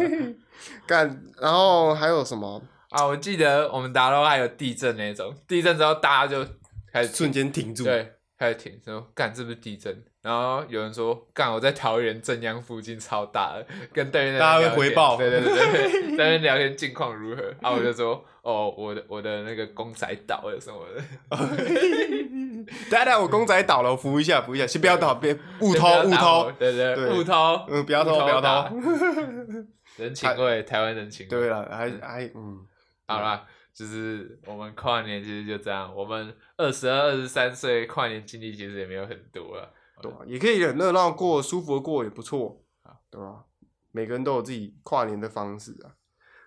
[0.87, 2.59] 干，然后还有什么？
[2.95, 3.05] 啊！
[3.05, 6.45] 我记得我们打到还有地震那种，地震之后大家就
[6.91, 7.83] 开始瞬间停住。
[7.83, 10.03] 对，开始停，说干是不是地震？
[10.21, 17.43] 然后有人说干我在桃园正央附近超大的，跟对面大家会回报对对对对， 在那边聊天近况如何？
[17.61, 21.03] 然后我就说哦，我的我的那个公仔倒了什么的，
[21.37, 26.51] 等一下等下，我公仔倒了，我扶一下，扶一下，先不要倒，别误偷误偷。
[26.57, 28.77] 对对对误偷，嗯，不要偷，误不要打偷。
[29.97, 31.29] 人情味，台湾人情味。
[31.29, 32.59] 对了，还还嗯，
[33.07, 39.73] 好啦，就是我们跨年其实就这样，我们二十二、二十三岁跨年经历其实也没有很多了。
[40.01, 42.61] 对啊，也可以很热闹过，舒服的过也不错，
[43.09, 43.45] 对吧？
[43.91, 45.95] 每个人都有自己跨年的方式啊。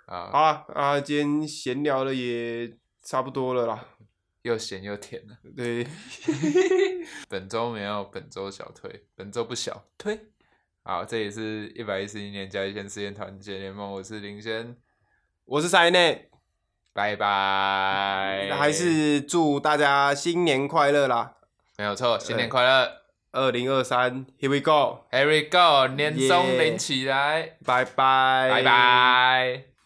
[0.06, 3.88] 啊，好了啊，今天闲聊的也差不多了啦。
[4.42, 5.36] 又咸又甜了。
[5.56, 5.86] 对
[7.28, 10.30] 本周没有本周小推，本周不小推。
[10.82, 14.76] 好，这里是一百一十一年嘉义县实验团结联盟，我是林轩，
[15.44, 16.30] 我是塞内，
[16.98, 18.50] 拜拜。
[18.58, 21.34] 还是祝大家新年快乐啦！
[21.76, 22.90] 没有错，新年快乐
[23.30, 29.77] 二零二三，Here we go，，Here we go，年终领起来，拜拜，拜拜。